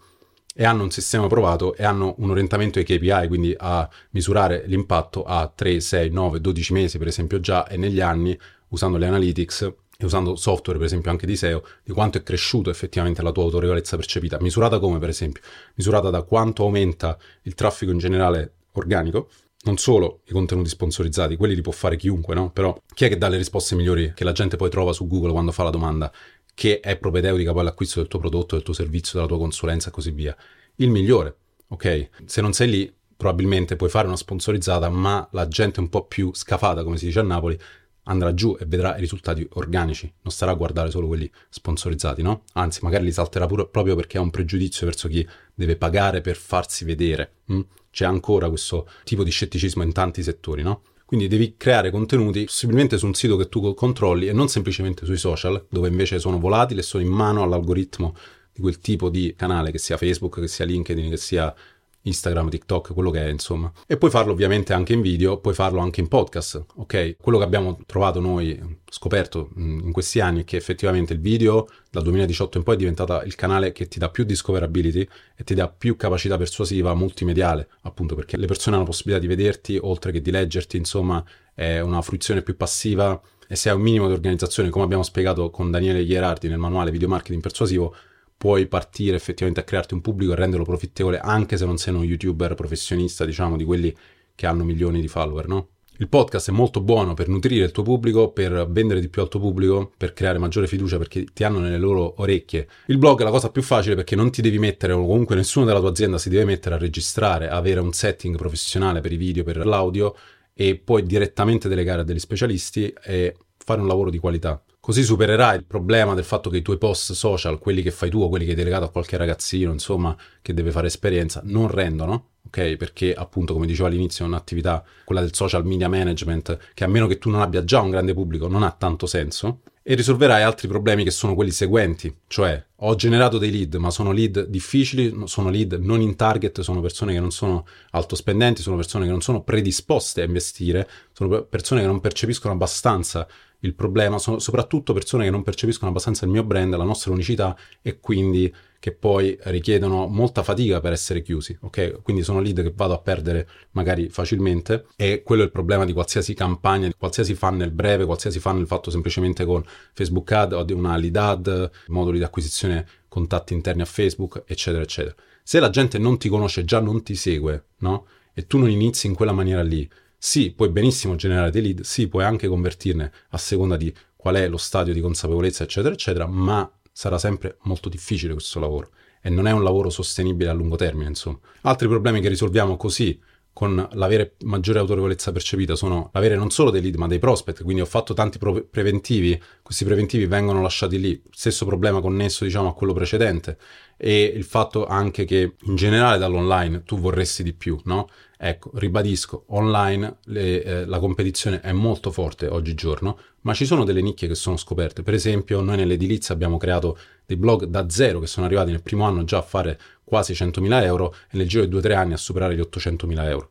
e 0.61 0.65
hanno 0.65 0.83
un 0.83 0.91
sistema 0.91 1.29
provato 1.29 1.77
e 1.77 1.85
hanno 1.85 2.17
un 2.19 2.31
orientamento 2.31 2.81
ai 2.81 2.85
KPI, 2.85 3.29
quindi 3.29 3.55
a 3.57 3.89
misurare 4.11 4.65
l'impatto 4.67 5.23
a 5.23 5.47
3, 5.55 5.79
6, 5.79 6.11
9, 6.11 6.41
12 6.41 6.73
mesi 6.73 6.99
per 6.99 7.07
esempio 7.07 7.39
già 7.39 7.69
e 7.69 7.77
negli 7.77 8.01
anni 8.01 8.37
usando 8.71 8.99
le 8.99 9.07
analytics 9.07 9.73
e 9.97 10.05
usando 10.05 10.35
software 10.35 10.77
per 10.77 10.89
esempio 10.89 11.13
anche 11.13 11.27
di 11.27 11.37
SEO, 11.37 11.65
di 11.85 11.93
quanto 11.93 12.19
è 12.19 12.25
cresciuto 12.25 12.71
effettivamente 12.71 13.23
la 13.23 13.31
tua 13.31 13.45
autorevolezza 13.45 13.95
percepita, 13.95 14.39
misurata 14.41 14.81
come 14.81 14.99
per 14.99 15.11
esempio, 15.11 15.43
misurata 15.75 16.11
da 16.11 16.23
quanto 16.23 16.65
aumenta 16.65 17.17
il 17.43 17.55
traffico 17.55 17.93
in 17.93 17.99
generale 17.99 18.55
organico, 18.73 19.29
non 19.63 19.77
solo 19.77 20.23
i 20.27 20.33
contenuti 20.33 20.69
sponsorizzati, 20.69 21.37
quelli 21.37 21.55
li 21.55 21.61
può 21.61 21.73
fare 21.73 21.97
chiunque, 21.97 22.35
no? 22.35 22.51
Però 22.51 22.77
chi 22.95 23.05
è 23.05 23.09
che 23.09 23.19
dà 23.19 23.29
le 23.29 23.37
risposte 23.37 23.77
migliori 23.77 24.13
che 24.13 24.25
la 24.25 24.33
gente 24.33 24.57
poi 24.57 24.71
trova 24.71 24.93
su 24.93 25.07
Google 25.07 25.33
quando 25.33 25.53
fa 25.53 25.63
la 25.63 25.71
domanda? 25.71 26.13
Che 26.59 26.81
è 26.81 26.99
propedeutica 26.99 27.53
poi 27.53 27.61
all'acquisto 27.61 28.01
del 28.01 28.09
tuo 28.09 28.19
prodotto, 28.19 28.57
del 28.57 28.65
tuo 28.65 28.75
servizio, 28.75 29.13
della 29.15 29.29
tua 29.29 29.39
consulenza 29.39 29.91
e 29.91 29.93
così 29.93 30.11
via. 30.11 30.37
Il 30.75 30.91
migliore, 30.91 31.37
ok? 31.69 32.09
Se 32.25 32.41
non 32.41 32.53
sei 32.53 32.69
lì, 32.69 32.93
probabilmente 33.17 33.77
puoi 33.77 33.89
fare 33.89 34.09
una 34.09 34.17
sponsorizzata, 34.17 34.89
ma 34.89 35.29
la 35.31 35.47
gente 35.47 35.79
un 35.79 35.89
po' 35.89 36.07
più 36.07 36.35
scafata, 36.35 36.83
come 36.83 36.97
si 36.97 37.07
dice 37.07 37.21
a 37.21 37.23
Napoli, 37.23 37.57
andrà 38.03 38.35
giù 38.35 38.57
e 38.59 38.65
vedrà 38.67 38.97
i 38.97 39.01
risultati 39.01 39.47
organici, 39.53 40.13
non 40.23 40.33
starà 40.33 40.51
a 40.51 40.55
guardare 40.57 40.91
solo 40.91 41.07
quelli 41.07 41.31
sponsorizzati, 41.49 42.23
no? 42.23 42.43
Anzi, 42.55 42.81
magari 42.83 43.05
li 43.05 43.13
salterà 43.13 43.47
pure, 43.47 43.69
proprio 43.69 43.95
perché 43.95 44.19
ha 44.19 44.21
un 44.21 44.31
pregiudizio 44.31 44.85
verso 44.85 45.07
chi 45.07 45.25
deve 45.55 45.77
pagare 45.77 46.21
per 46.21 46.35
farsi 46.35 46.85
vedere. 46.85 47.35
Hm? 47.47 47.61
C'è 47.93 48.05
ancora 48.05 48.49
questo 48.49 48.89
tipo 49.05 49.23
di 49.23 49.31
scetticismo 49.31 49.85
in 49.85 49.93
tanti 49.93 50.25
settori, 50.25 50.63
no? 50.63 50.83
Quindi 51.09 51.27
devi 51.27 51.55
creare 51.57 51.91
contenuti 51.91 52.45
possibilmente 52.45 52.99
su 52.99 53.07
un 53.07 53.15
sito 53.15 53.39
che 53.39 53.49
tu 53.49 53.73
controlli 53.73 54.27
e 54.27 54.35
non 54.35 54.49
semplicemente 54.49 55.07
sui 55.07 55.17
social, 55.17 55.65
dove 55.71 55.89
invece 55.89 56.19
sono 56.19 56.39
volatili 56.39 56.81
e 56.81 56.83
sono 56.83 57.03
in 57.03 57.09
mano 57.09 57.43
all'algoritmo 57.43 58.15
di 58.53 58.61
quel 58.61 58.79
tipo 58.79 59.09
di 59.09 59.33
canale, 59.35 59.71
che 59.71 59.79
sia 59.79 59.97
Facebook, 59.97 60.39
che 60.39 60.49
sia 60.49 60.67
LinkedIn, 60.67 61.09
che 61.09 61.17
sia 61.17 61.55
Instagram, 62.03 62.49
TikTok, 62.49 62.93
quello 62.93 63.11
che 63.11 63.25
è, 63.25 63.29
insomma. 63.29 63.71
E 63.87 63.97
puoi 63.97 64.11
farlo 64.11 64.33
ovviamente 64.33 64.73
anche 64.73 64.93
in 64.93 65.01
video, 65.01 65.39
puoi 65.39 65.55
farlo 65.55 65.81
anche 65.81 66.01
in 66.01 66.09
podcast, 66.09 66.65
ok? 66.77 67.17
Quello 67.21 67.39
che 67.39 67.45
abbiamo 67.45 67.79
trovato 67.87 68.21
noi, 68.21 68.81
scoperto 68.89 69.51
in 69.57 69.93
questi 69.93 70.21
anni, 70.21 70.43
è 70.43 70.45
che 70.45 70.57
effettivamente 70.57 71.13
il 71.13 71.21
video 71.21 71.69
dal 71.91 72.03
2018 72.03 72.59
in 72.59 72.65
poi 72.65 72.75
è 72.75 72.79
diventato 72.79 73.23
il 73.25 73.35
canale 73.35 73.73
che 73.73 73.89
ti 73.89 73.99
dà 73.99 74.09
più 74.09 74.25
discoverability 74.25 75.07
e 75.37 75.45
ti 75.45 75.55
dà 75.55 75.69
più 75.69 75.97
capacità 75.97 76.37
persuasiva 76.37 76.95
multimediale, 76.95 77.69
appunto 77.83 78.15
perché 78.15 78.37
le 78.37 78.47
persone 78.47 78.77
hanno 78.77 78.85
la 78.85 78.91
possibilità 78.91 79.21
di 79.21 79.29
vederti 79.29 79.79
oltre 79.81 80.13
che 80.13 80.21
di 80.21 80.31
leggerti, 80.31 80.77
insomma, 80.77 81.25
è 81.55 81.81
una 81.81 82.03
fruizione 82.03 82.43
più 82.43 82.57
passiva 82.57 83.21
e 83.51 83.57
se 83.57 83.71
hai 83.71 83.77
un 83.77 83.83
minimo 83.83 84.07
di 84.07 84.13
organizzazione, 84.13 84.69
come 84.69 84.85
abbiamo 84.85 85.03
spiegato 85.03 85.49
con 85.49 85.71
Daniele 85.71 86.05
Ghierardi 86.05 86.49
nel 86.49 86.59
manuale 86.59 86.91
Video 86.91 87.09
Marketing 87.09 87.41
Persuasivo, 87.41 87.95
puoi 88.39 88.67
partire 88.67 89.17
effettivamente 89.17 89.61
a 89.61 89.65
crearti 89.65 89.95
un 89.95 90.01
pubblico 90.01 90.33
e 90.33 90.37
renderlo 90.37 90.65
profittevole 90.65 91.19
anche 91.19 91.57
se 91.57 91.67
non 91.67 91.77
sei 91.77 91.93
uno 91.93 92.05
youtuber 92.05 92.55
professionista, 92.55 93.25
diciamo, 93.25 93.57
di 93.57 93.65
quelli 93.65 93.95
che 94.35 94.47
hanno 94.47 94.63
milioni 94.63 95.01
di 95.01 95.09
follower, 95.09 95.49
no? 95.49 95.69
Il 96.01 96.09
podcast 96.09 96.51
è 96.51 96.53
molto 96.53 96.81
buono 96.81 97.15
per 97.15 97.27
nutrire 97.27 97.65
il 97.65 97.73
tuo 97.73 97.83
pubblico, 97.83 98.31
per 98.31 98.69
vendere 98.71 99.01
di 99.01 99.09
più 99.09 99.21
al 99.21 99.29
tuo 99.29 99.41
pubblico, 99.41 99.91
per 99.97 100.13
creare 100.13 100.39
maggiore 100.39 100.69
fiducia 100.69 100.97
perché 100.97 101.25
ti 101.35 101.43
hanno 101.43 101.59
nelle 101.59 101.77
loro 101.77 102.15
orecchie. 102.19 102.69
Il 102.87 102.99
blog 102.99 103.21
è 103.21 103.25
la 103.25 103.31
cosa 103.31 103.51
più 103.51 103.63
facile 103.63 103.97
perché 103.97 104.15
non 104.15 104.31
ti 104.31 104.41
devi 104.41 104.61
mettere, 104.61 104.93
o 104.93 105.05
comunque 105.05 105.35
nessuno 105.35 105.67
della 105.67 105.81
tua 105.81 105.91
azienda 105.91 106.17
si 106.17 106.29
deve 106.29 106.45
mettere 106.45 106.77
a 106.77 106.79
registrare, 106.79 107.49
avere 107.49 107.81
un 107.81 107.93
setting 107.93 108.37
professionale 108.37 109.01
per 109.01 109.11
i 109.11 109.17
video, 109.17 109.43
per 109.43 109.67
l'audio 109.67 110.15
e 110.55 110.77
poi 110.77 111.03
direttamente 111.03 111.69
delegare 111.69 112.03
a 112.03 112.05
degli 112.05 112.21
specialisti 112.21 112.95
e 113.03 113.35
fare 113.57 113.81
un 113.81 113.89
lavoro 113.89 114.11
di 114.11 114.19
qualità. 114.19 114.63
Così 114.89 115.05
supererai 115.05 115.55
il 115.55 115.65
problema 115.67 116.15
del 116.15 116.25
fatto 116.25 116.49
che 116.49 116.57
i 116.57 116.63
tuoi 116.63 116.79
post 116.79 117.13
social, 117.13 117.59
quelli 117.59 117.83
che 117.83 117.91
fai 117.91 118.09
tu 118.09 118.23
o 118.23 118.31
quelli 118.31 118.47
che 118.47 118.53
hai 118.53 118.57
delegato 118.57 118.85
a 118.87 118.91
qualche 118.91 119.19
ragazzino, 119.19 119.71
insomma, 119.71 120.17
che 120.41 120.55
deve 120.55 120.71
fare 120.71 120.87
esperienza, 120.87 121.43
non 121.45 121.69
rendono, 121.69 122.29
ok? 122.47 122.77
Perché 122.77 123.13
appunto, 123.13 123.53
come 123.53 123.67
dicevo 123.67 123.87
all'inizio, 123.87 124.25
è 124.25 124.29
un'attività, 124.29 124.83
quella 125.05 125.21
del 125.21 125.35
social 125.35 125.67
media 125.67 125.91
management, 125.91 126.57
che 126.73 126.85
a 126.85 126.87
meno 126.87 127.07
che 127.07 127.19
tu 127.19 127.29
non 127.29 127.43
abbia 127.43 127.65
già 127.65 127.83
un 127.83 127.91
grande 127.91 128.15
pubblico, 128.15 128.49
non 128.49 128.63
ha 128.63 128.71
tanto 128.71 129.05
senso. 129.05 129.61
E 129.83 129.95
risolverai 129.95 130.43
altri 130.43 130.69
problemi 130.69 131.05
che 131.05 131.11
sono 131.11 131.35
quelli 131.35 131.51
seguenti, 131.51 132.15
cioè 132.27 132.63
ho 132.77 132.95
generato 132.95 133.37
dei 133.37 133.51
lead, 133.51 133.75
ma 133.75 133.91
sono 133.91 134.13
lead 134.13 134.47
difficili, 134.47 135.15
sono 135.25 135.51
lead 135.51 135.75
non 135.75 136.01
in 136.01 136.17
target, 136.17 136.61
sono 136.63 136.81
persone 136.81 137.13
che 137.13 137.21
non 137.21 137.31
sono 137.31 137.67
altospendenti, 137.91 138.63
sono 138.63 138.77
persone 138.77 139.05
che 139.05 139.11
non 139.11 139.21
sono 139.21 139.43
predisposte 139.43 140.23
a 140.23 140.25
investire, 140.25 140.89
sono 141.13 141.43
persone 141.43 141.83
che 141.83 141.87
non 141.87 142.01
percepiscono 142.01 142.55
abbastanza 142.55 143.27
il 143.61 143.75
problema 143.75 144.19
sono 144.19 144.39
soprattutto 144.39 144.93
persone 144.93 145.25
che 145.25 145.31
non 145.31 145.43
percepiscono 145.43 145.91
abbastanza 145.91 146.25
il 146.25 146.31
mio 146.31 146.45
brand, 146.45 146.77
la 146.77 146.85
nostra 146.85 147.13
unicità 147.13 147.57
e 147.83 147.99
quindi 147.99 148.53
che 148.81 148.93
poi 148.93 149.37
richiedono 149.45 150.07
molta 150.07 150.45
fatica 150.45 150.81
per 150.81 150.93
essere 150.93 151.23
chiusi, 151.23 151.57
ok? 151.61 152.01
Quindi 152.03 152.23
sono 152.23 152.41
lead 152.41 152.63
che 152.63 152.73
vado 152.75 152.95
a 152.95 153.01
perdere 153.01 153.49
magari 153.73 154.09
facilmente 154.09 154.87
e 154.95 155.23
quello 155.25 155.43
è 155.43 155.47
il 155.47 155.51
problema 155.51 155.85
di 155.85 155.93
qualsiasi 155.93 156.35
campagna, 156.35 156.87
di 156.87 156.95
qualsiasi 156.97 157.35
funnel 157.35 157.73
breve, 157.73 158.05
qualsiasi 158.05 158.39
funnel 158.39 158.67
fatto 158.69 158.91
semplicemente 158.91 159.45
con 159.45 159.65
Facebook 159.93 160.31
Ad 160.31 160.53
o 160.53 160.63
di 160.63 160.73
una 160.73 160.97
lead 160.97 161.17
ad, 161.17 161.71
moduli 161.89 162.19
di 162.19 162.25
acquisizione, 162.25 162.87
contatti 163.09 163.55
interni 163.55 163.83
a 163.83 163.87
Facebook, 163.87 164.45
eccetera, 164.47 164.83
eccetera. 164.83 165.15
Se 165.43 165.59
la 165.59 165.71
gente 165.71 165.99
non 165.99 166.19
ti 166.19 166.29
conosce, 166.29 166.65
già 166.65 166.79
non 166.79 167.03
ti 167.03 167.17
segue, 167.17 167.65
no? 167.79 168.07
E 168.33 168.47
tu 168.47 168.59
non 168.59 168.71
inizi 168.71 169.09
in 169.09 169.15
quella 169.15 169.33
maniera 169.33 169.63
lì, 169.63 169.91
sì, 170.19 170.51
puoi 170.51 170.69
benissimo 170.71 171.15
generare 171.15 171.51
dei 171.51 171.63
lead, 171.63 171.81
sì, 171.83 172.09
puoi 172.09 172.25
anche 172.25 172.49
convertirne 172.49 173.13
a 173.31 173.39
seconda 173.39 173.77
di 173.77 173.95
qual 174.17 174.35
è 174.35 174.49
lo 174.49 174.57
stadio 174.57 174.93
di 174.93 175.01
consapevolezza, 175.01 175.63
eccetera, 175.63 175.95
eccetera, 175.95 176.27
ma 176.27 176.69
sarà 176.91 177.19
sempre 177.19 177.59
molto 177.63 177.89
difficile 177.89 178.33
questo 178.33 178.59
lavoro. 178.59 178.91
E 179.23 179.31
non 179.31 179.47
è 179.47 179.53
un 179.53 179.63
lavoro 179.63 179.91
sostenibile 179.91 180.51
a 180.51 180.53
lungo 180.53 180.75
termine, 180.75 181.09
insomma. 181.09 181.39
Altri 181.63 181.87
problemi 181.87 182.21
che 182.21 182.29
risolviamo 182.29 182.77
così 182.77 183.19
con 183.59 183.89
l'avere 183.95 184.37
maggiore 184.45 184.79
autorevolezza 184.79 185.33
percepita 185.33 185.75
sono 185.75 186.11
l'avere 186.13 186.37
non 186.37 186.51
solo 186.51 186.71
dei 186.71 186.81
lead 186.81 186.95
ma 186.95 187.09
dei 187.09 187.19
prospect, 187.19 187.65
quindi 187.65 187.83
ho 187.83 187.87
fatto 187.87 188.15
tanti 188.15 188.39
pro- 188.39 188.63
preventivi, 188.63 189.41
questi 189.63 189.85
preventivi 189.85 190.27
vengono 190.27 190.63
lasciati 190.63 191.01
lì, 191.01 191.21
stesso 191.33 191.67
problema 191.67 192.01
connesso 192.01 192.45
diciamo 192.45 192.69
a 192.69 192.75
quello 192.75 192.93
precedente 192.93 193.59
e 194.01 194.23
il 194.23 194.45
fatto 194.45 194.87
anche 194.87 195.25
che 195.25 195.57
in 195.65 195.75
generale 195.75 196.19
dall'online 196.19 196.85
tu 196.85 196.99
vorresti 196.99 197.43
di 197.43 197.53
più, 197.53 197.79
no? 197.85 198.09
Ecco, 198.39 198.71
ribadisco, 198.75 199.47
online 199.49 200.19
le, 200.27 200.63
eh, 200.63 200.85
la 200.87 201.01
competizione 201.01 201.61
è 201.61 201.73
molto 201.73 202.13
forte 202.13 202.47
oggigiorno, 202.47 203.19
ma 203.41 203.53
ci 203.53 203.67
sono 203.67 203.83
delle 203.83 204.01
nicchie 204.01 204.29
che 204.29 204.37
sono 204.37 204.57
scoperte. 204.57 205.03
Per 205.03 205.13
esempio, 205.13 205.61
noi 205.61 205.77
nell'edilizia 205.77 206.33
abbiamo 206.33 206.57
creato 206.57 206.97
dei 207.27 207.37
blog 207.37 207.65
da 207.65 207.89
zero 207.91 208.21
che 208.21 208.29
sono 208.29 208.47
arrivati 208.47 208.71
nel 208.71 208.83
primo 208.83 209.05
anno 209.05 209.25
già 209.25 209.39
a 209.39 209.43
fare 209.43 209.79
quasi 210.05 210.33
100.000 210.33 210.85
euro 210.85 211.13
e 211.29 211.37
nel 211.37 211.49
giro 211.49 211.67
di 211.67 211.77
2-3 211.77 211.95
anni 211.95 212.13
a 212.13 212.17
superare 212.17 212.55
gli 212.55 212.61
800.000 212.61 213.25
euro. 213.29 213.51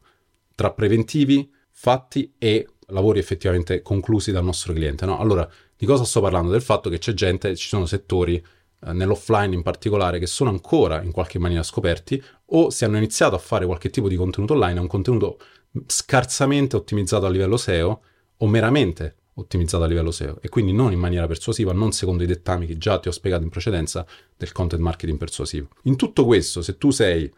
Tra 0.55 0.71
preventivi, 0.71 1.51
fatti 1.69 2.33
e 2.37 2.67
lavori 2.87 3.19
effettivamente 3.19 3.81
conclusi 3.81 4.31
dal 4.31 4.45
nostro 4.45 4.71
cliente. 4.71 5.05
No? 5.05 5.19
Allora, 5.19 5.47
di 5.75 5.85
cosa 5.85 6.05
sto 6.05 6.21
parlando? 6.21 6.51
Del 6.51 6.61
fatto 6.61 6.89
che 6.89 6.97
c'è 6.97 7.13
gente, 7.13 7.55
ci 7.57 7.67
sono 7.67 7.85
settori 7.85 8.41
nell'offline 8.79 9.55
in 9.55 9.63
particolare, 9.63 10.19
che 10.19 10.27
sono 10.27 10.49
ancora 10.49 11.01
in 11.01 11.11
qualche 11.11 11.39
maniera 11.39 11.63
scoperti 11.63 12.21
o 12.45 12.69
se 12.69 12.85
hanno 12.85 12.97
iniziato 12.97 13.35
a 13.35 13.39
fare 13.39 13.65
qualche 13.65 13.89
tipo 13.89 14.07
di 14.07 14.15
contenuto 14.15 14.53
online, 14.53 14.77
è 14.77 14.81
un 14.81 14.87
contenuto 14.87 15.39
scarsamente 15.85 16.75
ottimizzato 16.75 17.25
a 17.25 17.29
livello 17.29 17.57
SEO 17.57 18.01
o 18.37 18.47
meramente 18.47 19.15
ottimizzato 19.37 19.83
a 19.83 19.87
livello 19.87 20.11
SEO 20.11 20.39
e 20.41 20.49
quindi 20.49 20.73
non 20.73 20.91
in 20.91 20.99
maniera 20.99 21.27
persuasiva, 21.27 21.73
non 21.73 21.91
secondo 21.91 22.23
i 22.23 22.27
dettami 22.27 22.65
che 22.65 22.77
già 22.77 22.99
ti 22.99 23.07
ho 23.07 23.11
spiegato 23.11 23.43
in 23.43 23.49
precedenza 23.49 24.05
del 24.35 24.51
content 24.51 24.81
marketing 24.81 25.17
persuasivo. 25.17 25.69
In 25.83 25.95
tutto 25.95 26.25
questo, 26.25 26.61
se 26.61 26.77
tu 26.77 26.89
sei 26.89 27.31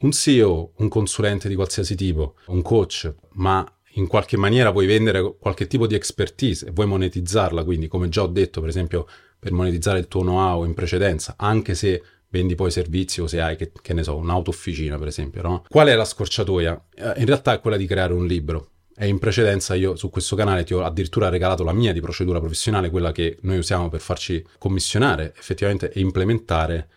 un 0.00 0.12
CEO, 0.12 0.72
un 0.76 0.88
consulente 0.88 1.48
di 1.48 1.54
qualsiasi 1.54 1.94
tipo, 1.94 2.34
un 2.46 2.62
coach, 2.62 3.12
ma 3.32 3.66
in 3.92 4.06
qualche 4.06 4.36
maniera 4.36 4.70
vuoi 4.70 4.86
vendere 4.86 5.36
qualche 5.38 5.66
tipo 5.66 5.86
di 5.86 5.94
expertise 5.94 6.66
e 6.66 6.70
vuoi 6.70 6.86
monetizzarla, 6.86 7.64
quindi 7.64 7.88
come 7.88 8.08
già 8.08 8.22
ho 8.22 8.28
detto, 8.28 8.60
per 8.60 8.68
esempio, 8.68 9.06
per 9.38 9.52
monetizzare 9.52 9.98
il 9.98 10.08
tuo 10.08 10.22
know-how 10.22 10.64
in 10.64 10.74
precedenza, 10.74 11.34
anche 11.36 11.74
se 11.74 12.02
vendi 12.30 12.54
poi 12.54 12.70
servizi 12.70 13.20
o 13.20 13.26
se 13.26 13.40
hai, 13.40 13.56
che, 13.56 13.72
che 13.80 13.94
ne 13.94 14.02
so, 14.02 14.16
un'auto-officina, 14.16 14.98
per 14.98 15.08
esempio, 15.08 15.42
no? 15.42 15.64
Qual 15.68 15.86
è 15.86 15.94
la 15.94 16.04
scorciatoia? 16.04 16.84
Eh, 16.94 17.14
in 17.16 17.26
realtà 17.26 17.54
è 17.54 17.60
quella 17.60 17.76
di 17.76 17.86
creare 17.86 18.12
un 18.12 18.26
libro. 18.26 18.70
E 19.00 19.06
in 19.06 19.20
precedenza 19.20 19.74
io 19.74 19.94
su 19.94 20.10
questo 20.10 20.34
canale 20.34 20.64
ti 20.64 20.74
ho 20.74 20.82
addirittura 20.82 21.28
regalato 21.28 21.62
la 21.62 21.72
mia 21.72 21.92
di 21.92 22.00
procedura 22.00 22.40
professionale, 22.40 22.90
quella 22.90 23.12
che 23.12 23.38
noi 23.42 23.58
usiamo 23.58 23.88
per 23.88 24.00
farci 24.00 24.44
commissionare 24.58 25.32
effettivamente 25.38 25.92
e 25.92 26.00
implementare 26.00 26.88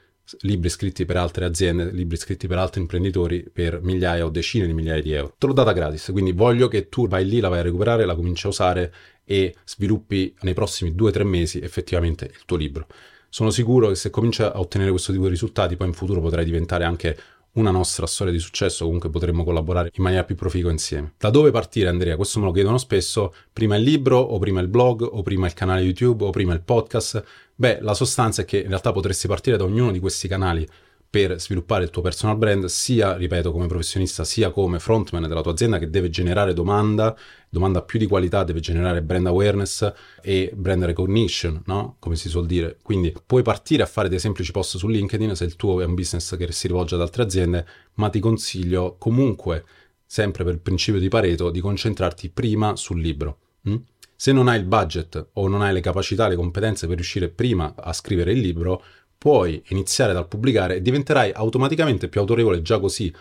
libri 0.42 0.70
scritti 0.70 1.06
per 1.06 1.18
altre 1.18 1.46
aziende, 1.46 1.92
libri 1.92 2.18
scritti 2.18 2.48
per 2.48 2.58
altri 2.58 2.82
imprenditori 2.82 3.50
per 3.52 3.82
migliaia 3.82 4.26
o 4.26 4.30
decine 4.30 4.66
di 4.66 4.74
migliaia 4.74 5.02
di 5.02 5.12
euro. 5.12 5.36
Te 5.38 5.48
l'ho 5.48 5.54
data 5.54 5.72
gratis, 5.74 6.10
quindi 6.12 6.32
voglio 6.32 6.68
che 6.68 6.90
tu 6.90 7.08
vai 7.08 7.26
lì, 7.26 7.40
la 7.40 7.50
vai 7.50 7.60
a 7.60 7.64
recuperare, 7.64 8.06
la 8.06 8.16
cominci 8.16 8.46
a 8.46 8.50
usare 8.50 8.94
e 9.24 9.56
sviluppi 9.64 10.36
nei 10.42 10.54
prossimi 10.54 10.94
due 10.96 11.10
o 11.10 11.12
tre 11.12 11.24
mesi 11.24 11.60
effettivamente 11.60 12.26
il 12.26 12.46
tuo 12.46 12.58
libro. 12.58 12.88
Sono 13.30 13.50
sicuro 13.50 13.88
che 13.88 13.96
se 13.96 14.10
cominci 14.10 14.42
a 14.42 14.60
ottenere 14.60 14.90
questo 14.90 15.12
tipo 15.12 15.24
di 15.26 15.32
risultati, 15.32 15.78
poi 15.78 15.88
in 15.88 15.94
futuro 15.94 16.20
potrai 16.20 16.44
diventare 16.44 16.84
anche 16.84 17.18
una 17.54 17.72
nostra 17.72 18.06
storia 18.06 18.32
di 18.32 18.40
successo, 18.40 18.86
comunque 18.86 19.10
potremmo 19.10 19.44
collaborare 19.44 19.92
in 19.94 20.04
maniera 20.04 20.24
più 20.24 20.36
proficua 20.36 20.72
insieme. 20.72 21.14
Da 21.18 21.30
dove 21.30 21.52
partire 21.52 21.90
Andrea? 21.90 22.16
Questo 22.16 22.40
me 22.40 22.46
lo 22.46 22.52
chiedono 22.52 22.78
spesso, 22.78 23.34
prima 23.52 23.76
il 23.76 23.84
libro 23.84 24.18
o 24.20 24.40
prima 24.40 24.62
il 24.62 24.68
blog 24.68 25.02
o 25.02 25.22
prima 25.22 25.48
il 25.48 25.54
canale 25.54 25.82
YouTube 25.82 26.24
o 26.24 26.30
prima 26.30 26.54
il 26.54 26.62
podcast? 26.62 27.24
Beh, 27.56 27.80
la 27.82 27.94
sostanza 27.94 28.44
è 28.44 28.46
che 28.46 28.60
in 28.60 28.70
realtà 28.70 28.92
potresti 28.92 29.28
partire 29.28 29.58
da 29.58 29.64
ognuno 29.66 29.92
di 29.92 30.00
questi 30.00 30.28
canali 30.28 30.68
per 31.12 31.42
sviluppare 31.42 31.84
il 31.84 31.90
tuo 31.90 32.02
personal 32.02 32.38
brand, 32.38 32.64
sia, 32.68 33.18
ripeto, 33.18 33.52
come 33.52 33.68
professionista, 33.68 34.24
sia 34.24 34.50
come 34.50 34.80
frontman 34.80 35.28
della 35.28 35.42
tua 35.42 35.52
azienda 35.52 35.78
che 35.78 35.90
deve 35.90 36.10
generare 36.10 36.54
domanda, 36.54 37.14
domanda 37.50 37.82
più 37.82 38.00
di 38.00 38.08
qualità, 38.08 38.46
deve 38.46 38.62
generare 38.62 39.02
brand 39.02 39.28
awareness 39.28 39.92
e 40.22 40.54
brand 40.56 40.86
recognition, 40.86 41.64
no? 41.66 41.98
Come 42.00 42.16
si 42.16 42.30
suol 42.30 42.46
dire. 42.46 42.78
Quindi 42.82 43.14
puoi 43.26 43.42
partire 43.42 43.84
a 43.84 43.88
fare 43.88 44.08
dei 44.08 44.20
semplici 44.20 44.54
post 44.54 44.78
su 44.78 44.88
LinkedIn 44.88 45.36
se 45.36 45.44
il 45.44 45.58
tuo 45.58 45.82
è 45.82 45.84
un 45.84 45.96
business 45.96 46.38
che 46.38 46.50
si 46.54 46.68
rivolge 46.68 46.96
ad 46.96 47.02
altre 47.02 47.24
aziende, 47.24 47.66
ma 47.96 48.08
ti 48.08 48.22
consiglio 48.22 48.96
comunque, 48.98 49.66
sempre 50.06 50.46
per 50.46 50.54
il 50.54 50.62
principio 50.62 51.02
di 51.02 51.10
Pareto, 51.10 51.52
di 51.52 51.60
concentrarti 51.60 52.30
prima 52.30 52.78
sul 52.78 53.02
libro. 53.02 53.38
Hm? 53.64 53.76
Se 54.16 54.32
non 54.32 54.48
hai 54.48 54.60
il 54.60 54.66
budget 54.66 55.30
o 55.34 55.48
non 55.48 55.64
hai 55.64 55.74
le 55.74 55.82
capacità, 55.82 56.28
le 56.28 56.36
competenze 56.36 56.86
per 56.86 56.96
riuscire 56.96 57.28
prima 57.28 57.74
a 57.76 57.92
scrivere 57.92 58.32
il 58.32 58.40
libro, 58.40 58.84
puoi 59.22 59.62
iniziare 59.68 60.14
dal 60.14 60.28
pubblicare 60.28 60.78
e 60.78 60.82
diventerai 60.82 61.32
automaticamente 61.32 62.10
più 62.10 62.22
autorevole 62.22 62.64
già 62.64 62.80
così, 62.80 63.14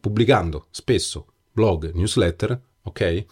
pubblicando 0.00 0.66
spesso 0.70 1.26
blog, 1.52 1.92
newsletter, 1.92 2.60
ok? 2.82 3.24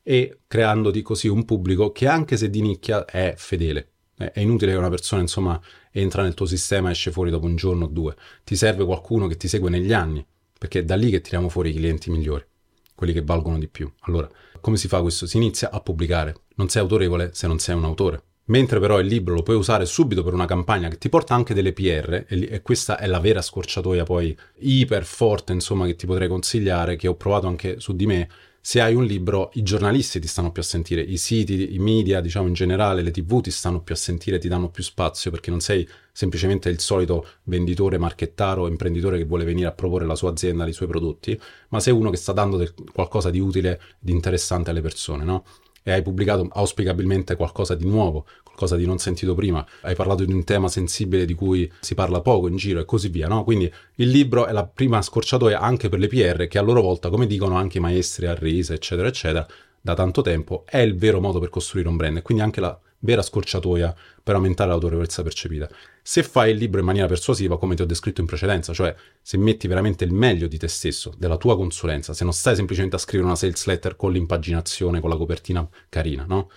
E 0.00 0.38
creandoti 0.46 1.02
così 1.02 1.26
un 1.26 1.44
pubblico 1.44 1.90
che 1.90 2.06
anche 2.06 2.36
se 2.36 2.48
di 2.48 2.60
nicchia 2.60 3.04
è 3.04 3.34
fedele. 3.36 3.88
È 4.14 4.38
inutile 4.38 4.70
che 4.70 4.78
una 4.78 4.88
persona, 4.88 5.22
insomma, 5.22 5.60
entra 5.90 6.22
nel 6.22 6.34
tuo 6.34 6.46
sistema 6.46 6.90
e 6.90 6.92
esce 6.92 7.10
fuori 7.10 7.32
dopo 7.32 7.46
un 7.46 7.56
giorno 7.56 7.86
o 7.86 7.88
due. 7.88 8.14
Ti 8.44 8.54
serve 8.54 8.84
qualcuno 8.84 9.26
che 9.26 9.36
ti 9.36 9.48
segue 9.48 9.68
negli 9.68 9.92
anni, 9.92 10.24
perché 10.56 10.78
è 10.78 10.84
da 10.84 10.94
lì 10.94 11.10
che 11.10 11.22
tiriamo 11.22 11.48
fuori 11.48 11.70
i 11.70 11.74
clienti 11.74 12.08
migliori, 12.08 12.46
quelli 12.94 13.12
che 13.12 13.22
valgono 13.22 13.58
di 13.58 13.66
più. 13.66 13.92
Allora, 14.02 14.30
come 14.60 14.76
si 14.76 14.86
fa 14.86 15.00
questo? 15.00 15.26
Si 15.26 15.38
inizia 15.38 15.72
a 15.72 15.80
pubblicare. 15.80 16.36
Non 16.54 16.68
sei 16.68 16.82
autorevole 16.82 17.30
se 17.32 17.48
non 17.48 17.58
sei 17.58 17.74
un 17.74 17.84
autore. 17.84 18.22
Mentre 18.46 18.78
però 18.78 19.00
il 19.00 19.06
libro 19.06 19.34
lo 19.34 19.42
puoi 19.42 19.56
usare 19.56 19.86
subito 19.86 20.22
per 20.22 20.34
una 20.34 20.44
campagna 20.44 20.88
che 20.88 20.98
ti 20.98 21.08
porta 21.08 21.34
anche 21.34 21.54
delle 21.54 21.72
PR, 21.72 22.26
e, 22.28 22.60
questa 22.60 22.98
è 22.98 23.06
la 23.06 23.18
vera 23.18 23.40
scorciatoia 23.40 24.04
poi 24.04 24.36
iper 24.58 25.04
forte, 25.04 25.52
insomma, 25.54 25.86
che 25.86 25.96
ti 25.96 26.04
potrei 26.04 26.28
consigliare, 26.28 26.96
che 26.96 27.08
ho 27.08 27.14
provato 27.14 27.46
anche 27.46 27.80
su 27.80 27.96
di 27.96 28.04
me. 28.06 28.28
Se 28.60 28.80
hai 28.80 28.94
un 28.94 29.04
libro, 29.04 29.50
i 29.54 29.62
giornalisti 29.62 30.20
ti 30.20 30.26
stanno 30.26 30.50
più 30.52 30.60
a 30.62 30.64
sentire, 30.64 31.00
i 31.00 31.16
siti, 31.16 31.74
i 31.74 31.78
media, 31.78 32.20
diciamo 32.20 32.46
in 32.46 32.54
generale, 32.54 33.02
le 33.02 33.10
tv 33.10 33.40
ti 33.40 33.50
stanno 33.50 33.82
più 33.82 33.94
a 33.94 33.98
sentire, 33.98 34.38
ti 34.38 34.48
danno 34.48 34.70
più 34.70 34.82
spazio 34.82 35.30
perché 35.30 35.50
non 35.50 35.60
sei 35.60 35.86
semplicemente 36.12 36.70
il 36.70 36.80
solito 36.80 37.26
venditore, 37.44 37.98
marchettaro, 37.98 38.66
imprenditore 38.66 39.18
che 39.18 39.24
vuole 39.24 39.44
venire 39.44 39.68
a 39.68 39.72
proporre 39.72 40.06
la 40.06 40.14
sua 40.14 40.30
azienda, 40.30 40.66
i 40.66 40.72
suoi 40.72 40.88
prodotti, 40.88 41.38
ma 41.70 41.80
sei 41.80 41.92
uno 41.92 42.08
che 42.08 42.16
sta 42.16 42.32
dando 42.32 42.56
del, 42.56 42.72
qualcosa 42.92 43.28
di 43.28 43.38
utile, 43.38 43.80
di 43.98 44.12
interessante 44.12 44.70
alle 44.70 44.80
persone, 44.80 45.24
no? 45.24 45.44
E 45.86 45.92
hai 45.92 46.02
pubblicato 46.02 46.48
auspicabilmente 46.50 47.36
qualcosa 47.36 47.74
di 47.74 47.84
nuovo, 47.84 48.24
qualcosa 48.42 48.74
di 48.74 48.86
non 48.86 48.98
sentito 48.98 49.34
prima, 49.34 49.64
hai 49.82 49.94
parlato 49.94 50.24
di 50.24 50.32
un 50.32 50.42
tema 50.42 50.68
sensibile 50.68 51.26
di 51.26 51.34
cui 51.34 51.70
si 51.80 51.94
parla 51.94 52.22
poco 52.22 52.48
in 52.48 52.56
giro 52.56 52.80
e 52.80 52.86
così 52.86 53.08
via, 53.08 53.28
no? 53.28 53.44
Quindi 53.44 53.70
il 53.96 54.08
libro 54.08 54.46
è 54.46 54.52
la 54.52 54.64
prima 54.64 55.02
scorciatoia 55.02 55.60
anche 55.60 55.90
per 55.90 55.98
le 55.98 56.08
PR 56.08 56.46
che 56.48 56.58
a 56.58 56.62
loro 56.62 56.80
volta, 56.80 57.10
come 57.10 57.26
dicono 57.26 57.56
anche 57.56 57.76
i 57.78 57.82
maestri 57.82 58.26
a 58.26 58.34
risa, 58.34 58.72
eccetera, 58.72 59.08
eccetera, 59.08 59.46
da 59.78 59.92
tanto 59.92 60.22
tempo, 60.22 60.64
è 60.66 60.78
il 60.78 60.96
vero 60.96 61.20
modo 61.20 61.38
per 61.38 61.50
costruire 61.50 61.90
un 61.90 61.96
brand 61.96 62.16
e 62.16 62.22
quindi 62.22 62.42
anche 62.42 62.60
la 62.60 62.78
vera 63.04 63.22
scorciatoia 63.22 63.94
per 64.22 64.34
aumentare 64.34 64.70
l'autorevolezza 64.70 65.22
percepita. 65.22 65.68
Se 66.02 66.22
fai 66.22 66.50
il 66.50 66.56
libro 66.56 66.80
in 66.80 66.86
maniera 66.86 67.06
persuasiva, 67.06 67.58
come 67.58 67.74
ti 67.74 67.82
ho 67.82 67.86
descritto 67.86 68.20
in 68.20 68.26
precedenza, 68.26 68.72
cioè 68.72 68.94
se 69.22 69.36
metti 69.36 69.68
veramente 69.68 70.04
il 70.04 70.12
meglio 70.12 70.48
di 70.48 70.58
te 70.58 70.68
stesso, 70.68 71.12
della 71.16 71.36
tua 71.36 71.56
consulenza, 71.56 72.12
se 72.12 72.24
non 72.24 72.32
stai 72.32 72.56
semplicemente 72.56 72.96
a 72.96 72.98
scrivere 72.98 73.28
una 73.28 73.36
sales 73.36 73.64
letter 73.66 73.96
con 73.96 74.12
l'impaginazione, 74.12 75.00
con 75.00 75.10
la 75.10 75.16
copertina 75.16 75.66
carina, 75.88 76.24
no? 76.26 76.50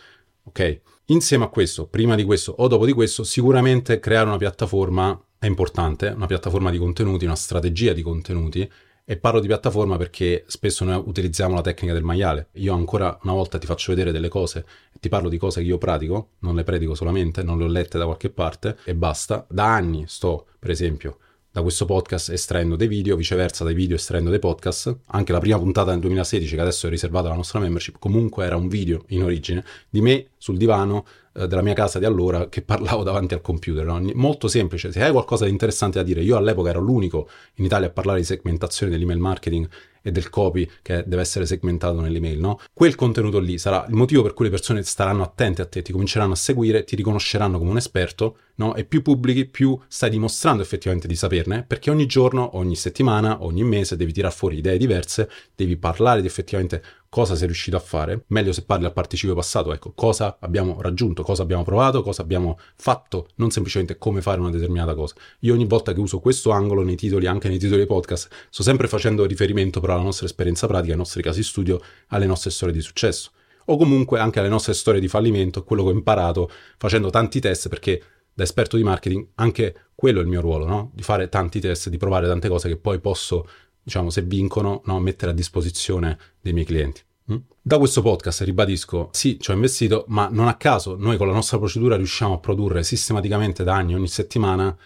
Ok? 0.43 0.81
Insieme 1.07 1.45
a 1.45 1.47
questo, 1.47 1.87
prima 1.87 2.15
di 2.15 2.23
questo 2.23 2.53
o 2.57 2.67
dopo 2.67 2.85
di 2.85 2.93
questo, 2.93 3.23
sicuramente 3.23 3.99
creare 3.99 4.27
una 4.27 4.37
piattaforma 4.37 5.21
è 5.39 5.45
importante, 5.45 6.07
una 6.07 6.25
piattaforma 6.25 6.71
di 6.71 6.77
contenuti, 6.77 7.25
una 7.25 7.35
strategia 7.35 7.93
di 7.93 8.01
contenuti 8.01 8.69
e 9.09 9.15
parlo 9.15 9.39
di 9.39 9.47
piattaforma 9.47 9.95
perché 9.95 10.43
spesso 10.47 10.83
noi 10.83 11.01
utilizziamo 11.05 11.55
la 11.55 11.61
tecnica 11.61 11.93
del 11.93 12.03
maiale. 12.03 12.49
Io 12.55 12.73
ancora 12.73 13.17
una 13.23 13.31
volta 13.31 13.57
ti 13.57 13.65
faccio 13.65 13.93
vedere 13.93 14.11
delle 14.11 14.27
cose 14.27 14.65
ti 14.99 15.09
parlo 15.09 15.29
di 15.29 15.37
cose 15.37 15.61
che 15.61 15.67
io 15.67 15.77
pratico, 15.77 16.31
non 16.39 16.55
le 16.55 16.63
predico 16.63 16.95
solamente, 16.95 17.43
non 17.43 17.57
le 17.57 17.63
ho 17.63 17.67
lette 17.67 17.97
da 17.97 18.05
qualche 18.05 18.29
parte 18.29 18.77
e 18.83 18.95
basta. 18.95 19.45
Da 19.49 19.73
anni 19.73 20.05
sto, 20.07 20.47
per 20.59 20.71
esempio, 20.71 21.19
da 21.51 21.61
questo 21.61 21.85
podcast 21.85 22.29
estraendo 22.29 22.75
dei 22.75 22.87
video, 22.87 23.15
viceversa 23.15 23.63
dai 23.63 23.73
video 23.73 23.95
estraendo 23.95 24.29
dei 24.29 24.39
podcast. 24.39 24.99
Anche 25.07 25.31
la 25.31 25.39
prima 25.39 25.57
puntata 25.57 25.91
nel 25.91 25.99
2016, 26.01 26.55
che 26.55 26.61
adesso 26.61 26.87
è 26.87 26.89
riservata 26.89 27.27
alla 27.27 27.35
nostra 27.35 27.59
membership, 27.59 27.97
comunque 27.99 28.45
era 28.45 28.57
un 28.57 28.67
video 28.67 29.03
in 29.07 29.23
origine 29.23 29.63
di 29.89 30.01
me 30.01 30.29
sul 30.37 30.57
divano 30.57 31.05
eh, 31.37 31.47
della 31.47 31.61
mia 31.61 31.73
casa 31.73 31.99
di 31.99 32.05
allora 32.05 32.49
che 32.49 32.61
parlavo 32.63 33.03
davanti 33.03 33.33
al 33.33 33.41
computer. 33.41 33.85
No? 33.85 34.01
Molto 34.15 34.47
semplice, 34.47 34.91
se 34.91 35.03
hai 35.03 35.11
qualcosa 35.11 35.45
di 35.45 35.51
interessante 35.51 35.99
da 35.99 36.03
dire, 36.03 36.21
io 36.21 36.35
all'epoca 36.35 36.69
ero 36.69 36.79
l'unico 36.79 37.29
in 37.55 37.65
Italia 37.65 37.87
a 37.87 37.91
parlare 37.91 38.19
di 38.19 38.25
segmentazione 38.25 38.91
dell'email 38.91 39.19
marketing 39.19 39.69
e 40.07 40.11
del 40.11 40.29
copy 40.29 40.69
che 40.81 41.03
deve 41.05 41.21
essere 41.21 41.45
segmentato 41.45 41.99
nell'email, 41.99 42.39
no? 42.39 42.59
Quel 42.73 42.95
contenuto 42.95 43.39
lì 43.39 43.57
sarà 43.57 43.85
il 43.89 43.93
motivo 43.93 44.21
per 44.21 44.33
cui 44.33 44.45
le 44.45 44.51
persone 44.51 44.81
staranno 44.83 45.21
attente 45.21 45.61
a 45.61 45.65
te, 45.65 45.81
ti 45.81 45.91
cominceranno 45.91 46.31
a 46.31 46.37
seguire, 46.37 46.85
ti 46.85 46.95
riconosceranno 46.95 47.57
come 47.57 47.71
un 47.71 47.77
esperto, 47.77 48.37
no? 48.55 48.73
E 48.75 48.85
più 48.85 49.01
pubblichi, 49.01 49.45
più 49.45 49.77
stai 49.89 50.09
dimostrando 50.09 50.63
effettivamente 50.63 51.09
di 51.09 51.15
saperne, 51.17 51.65
perché 51.67 51.91
ogni 51.91 52.05
giorno, 52.05 52.55
ogni 52.55 52.77
settimana, 52.77 53.43
ogni 53.43 53.63
mese 53.65 53.97
devi 53.97 54.13
tirare 54.13 54.33
fuori 54.33 54.59
idee 54.59 54.77
diverse, 54.77 55.29
devi 55.53 55.75
parlare 55.75 56.21
di 56.21 56.27
effettivamente 56.27 56.81
cosa 57.09 57.35
sei 57.35 57.47
riuscito 57.47 57.77
a 57.77 57.79
fare, 57.79 58.25
meglio 58.27 58.51
se 58.51 58.63
parli 58.63 58.85
al 58.85 58.93
participio 58.93 59.33
passato, 59.33 59.73
ecco, 59.73 59.91
cosa 59.95 60.37
abbiamo 60.39 60.81
raggiunto, 60.81 61.23
cosa 61.23 61.41
abbiamo 61.41 61.63
provato, 61.63 62.01
cosa 62.01 62.21
abbiamo 62.21 62.59
fatto, 62.75 63.29
non 63.35 63.49
semplicemente 63.49 63.97
come 63.97 64.21
fare 64.21 64.39
una 64.39 64.51
determinata 64.51 64.93
cosa. 64.93 65.15
Io 65.39 65.53
ogni 65.53 65.65
volta 65.65 65.93
che 65.93 65.99
uso 65.99 66.19
questo 66.19 66.51
angolo 66.51 66.83
nei 66.83 66.95
titoli, 66.95 67.25
anche 67.25 67.47
nei 67.47 67.57
titoli 67.57 67.77
dei 67.77 67.87
podcast, 67.87 68.29
sto 68.49 68.63
sempre 68.63 68.87
facendo 68.87 69.25
riferimento 69.25 69.79
però 69.79 69.96
alla 69.97 70.05
nostra 70.05 70.25
esperienza 70.25 70.67
pratica, 70.67 70.93
ai 70.93 70.97
nostri 70.97 71.21
casi 71.21 71.43
studio, 71.43 71.81
alle 72.07 72.25
nostre 72.25 72.49
storie 72.49 72.73
di 72.73 72.81
successo 72.81 73.31
o 73.69 73.77
comunque 73.77 74.19
anche 74.19 74.39
alle 74.39 74.49
nostre 74.49 74.73
storie 74.73 75.01
di 75.01 75.07
fallimento, 75.07 75.63
quello 75.63 75.83
che 75.83 75.89
ho 75.89 75.93
imparato 75.93 76.49
facendo 76.77 77.09
tanti 77.09 77.39
test 77.39 77.67
perché 77.67 78.01
da 78.33 78.43
esperto 78.43 78.77
di 78.77 78.83
marketing 78.83 79.29
anche 79.35 79.75
quello 79.95 80.19
è 80.19 80.21
il 80.21 80.27
mio 80.27 80.41
ruolo, 80.41 80.65
no? 80.65 80.91
di 80.93 81.01
fare 81.01 81.27
tanti 81.27 81.59
test, 81.59 81.89
di 81.89 81.97
provare 81.97 82.27
tante 82.27 82.47
cose 82.47 82.69
che 82.69 82.77
poi 82.77 82.99
posso 82.99 83.47
diciamo, 83.81 84.09
se 84.09 84.21
vincono, 84.21 84.81
no, 84.85 84.99
mettere 84.99 85.31
a 85.31 85.33
disposizione 85.33 86.17
dei 86.39 86.53
miei 86.53 86.65
clienti. 86.65 87.01
Mm? 87.31 87.37
Da 87.61 87.77
questo 87.77 88.01
podcast 88.01 88.41
ribadisco, 88.41 89.09
sì, 89.11 89.39
ci 89.39 89.51
ho 89.51 89.53
investito, 89.53 90.05
ma 90.09 90.29
non 90.31 90.47
a 90.47 90.55
caso 90.55 90.95
noi 90.97 91.17
con 91.17 91.27
la 91.27 91.33
nostra 91.33 91.57
procedura 91.57 91.95
riusciamo 91.95 92.35
a 92.35 92.39
produrre 92.39 92.83
sistematicamente 92.83 93.63
da 93.63 93.75
anni, 93.75 93.95
ogni 93.95 94.07
settimana, 94.07 94.77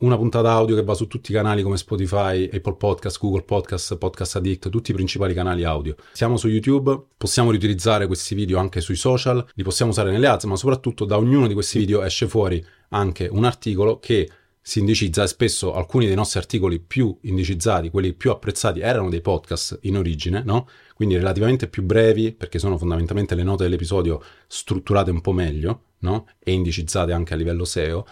una 0.00 0.16
puntata 0.16 0.50
audio 0.50 0.76
che 0.76 0.82
va 0.82 0.94
su 0.94 1.06
tutti 1.06 1.30
i 1.30 1.34
canali 1.34 1.62
come 1.62 1.76
Spotify, 1.76 2.48
Apple 2.50 2.76
Podcast, 2.76 3.18
Google 3.20 3.42
Podcast, 3.42 3.98
Podcast 3.98 4.36
Addict, 4.36 4.70
tutti 4.70 4.92
i 4.92 4.94
principali 4.94 5.34
canali 5.34 5.64
audio. 5.64 5.94
Siamo 6.12 6.38
su 6.38 6.48
YouTube, 6.48 6.98
possiamo 7.18 7.50
riutilizzare 7.50 8.06
questi 8.06 8.34
video 8.34 8.58
anche 8.58 8.80
sui 8.80 8.96
social, 8.96 9.46
li 9.54 9.62
possiamo 9.62 9.90
usare 9.90 10.10
nelle 10.10 10.26
ads, 10.26 10.44
ma 10.44 10.56
soprattutto 10.56 11.04
da 11.04 11.18
ognuno 11.18 11.46
di 11.46 11.52
questi 11.52 11.78
video 11.78 12.02
esce 12.02 12.26
fuori 12.26 12.64
anche 12.90 13.28
un 13.30 13.44
articolo 13.44 13.98
che 13.98 14.30
si 14.62 14.78
indicizza 14.78 15.22
e 15.22 15.26
spesso 15.26 15.74
alcuni 15.74 16.06
dei 16.06 16.14
nostri 16.14 16.38
articoli 16.38 16.80
più 16.80 17.14
indicizzati, 17.22 17.90
quelli 17.90 18.14
più 18.14 18.30
apprezzati, 18.30 18.80
erano 18.80 19.10
dei 19.10 19.20
podcast 19.20 19.80
in 19.82 19.98
origine, 19.98 20.42
no? 20.42 20.66
Quindi 20.94 21.16
relativamente 21.16 21.66
più 21.68 21.82
brevi, 21.82 22.32
perché 22.32 22.58
sono 22.58 22.78
fondamentalmente 22.78 23.34
le 23.34 23.42
note 23.42 23.64
dell'episodio 23.64 24.22
strutturate 24.46 25.10
un 25.10 25.20
po' 25.20 25.32
meglio, 25.32 25.82
no? 25.98 26.26
E 26.38 26.52
indicizzate 26.52 27.12
anche 27.12 27.34
a 27.34 27.36
livello 27.36 27.64
SEO, 27.64 28.06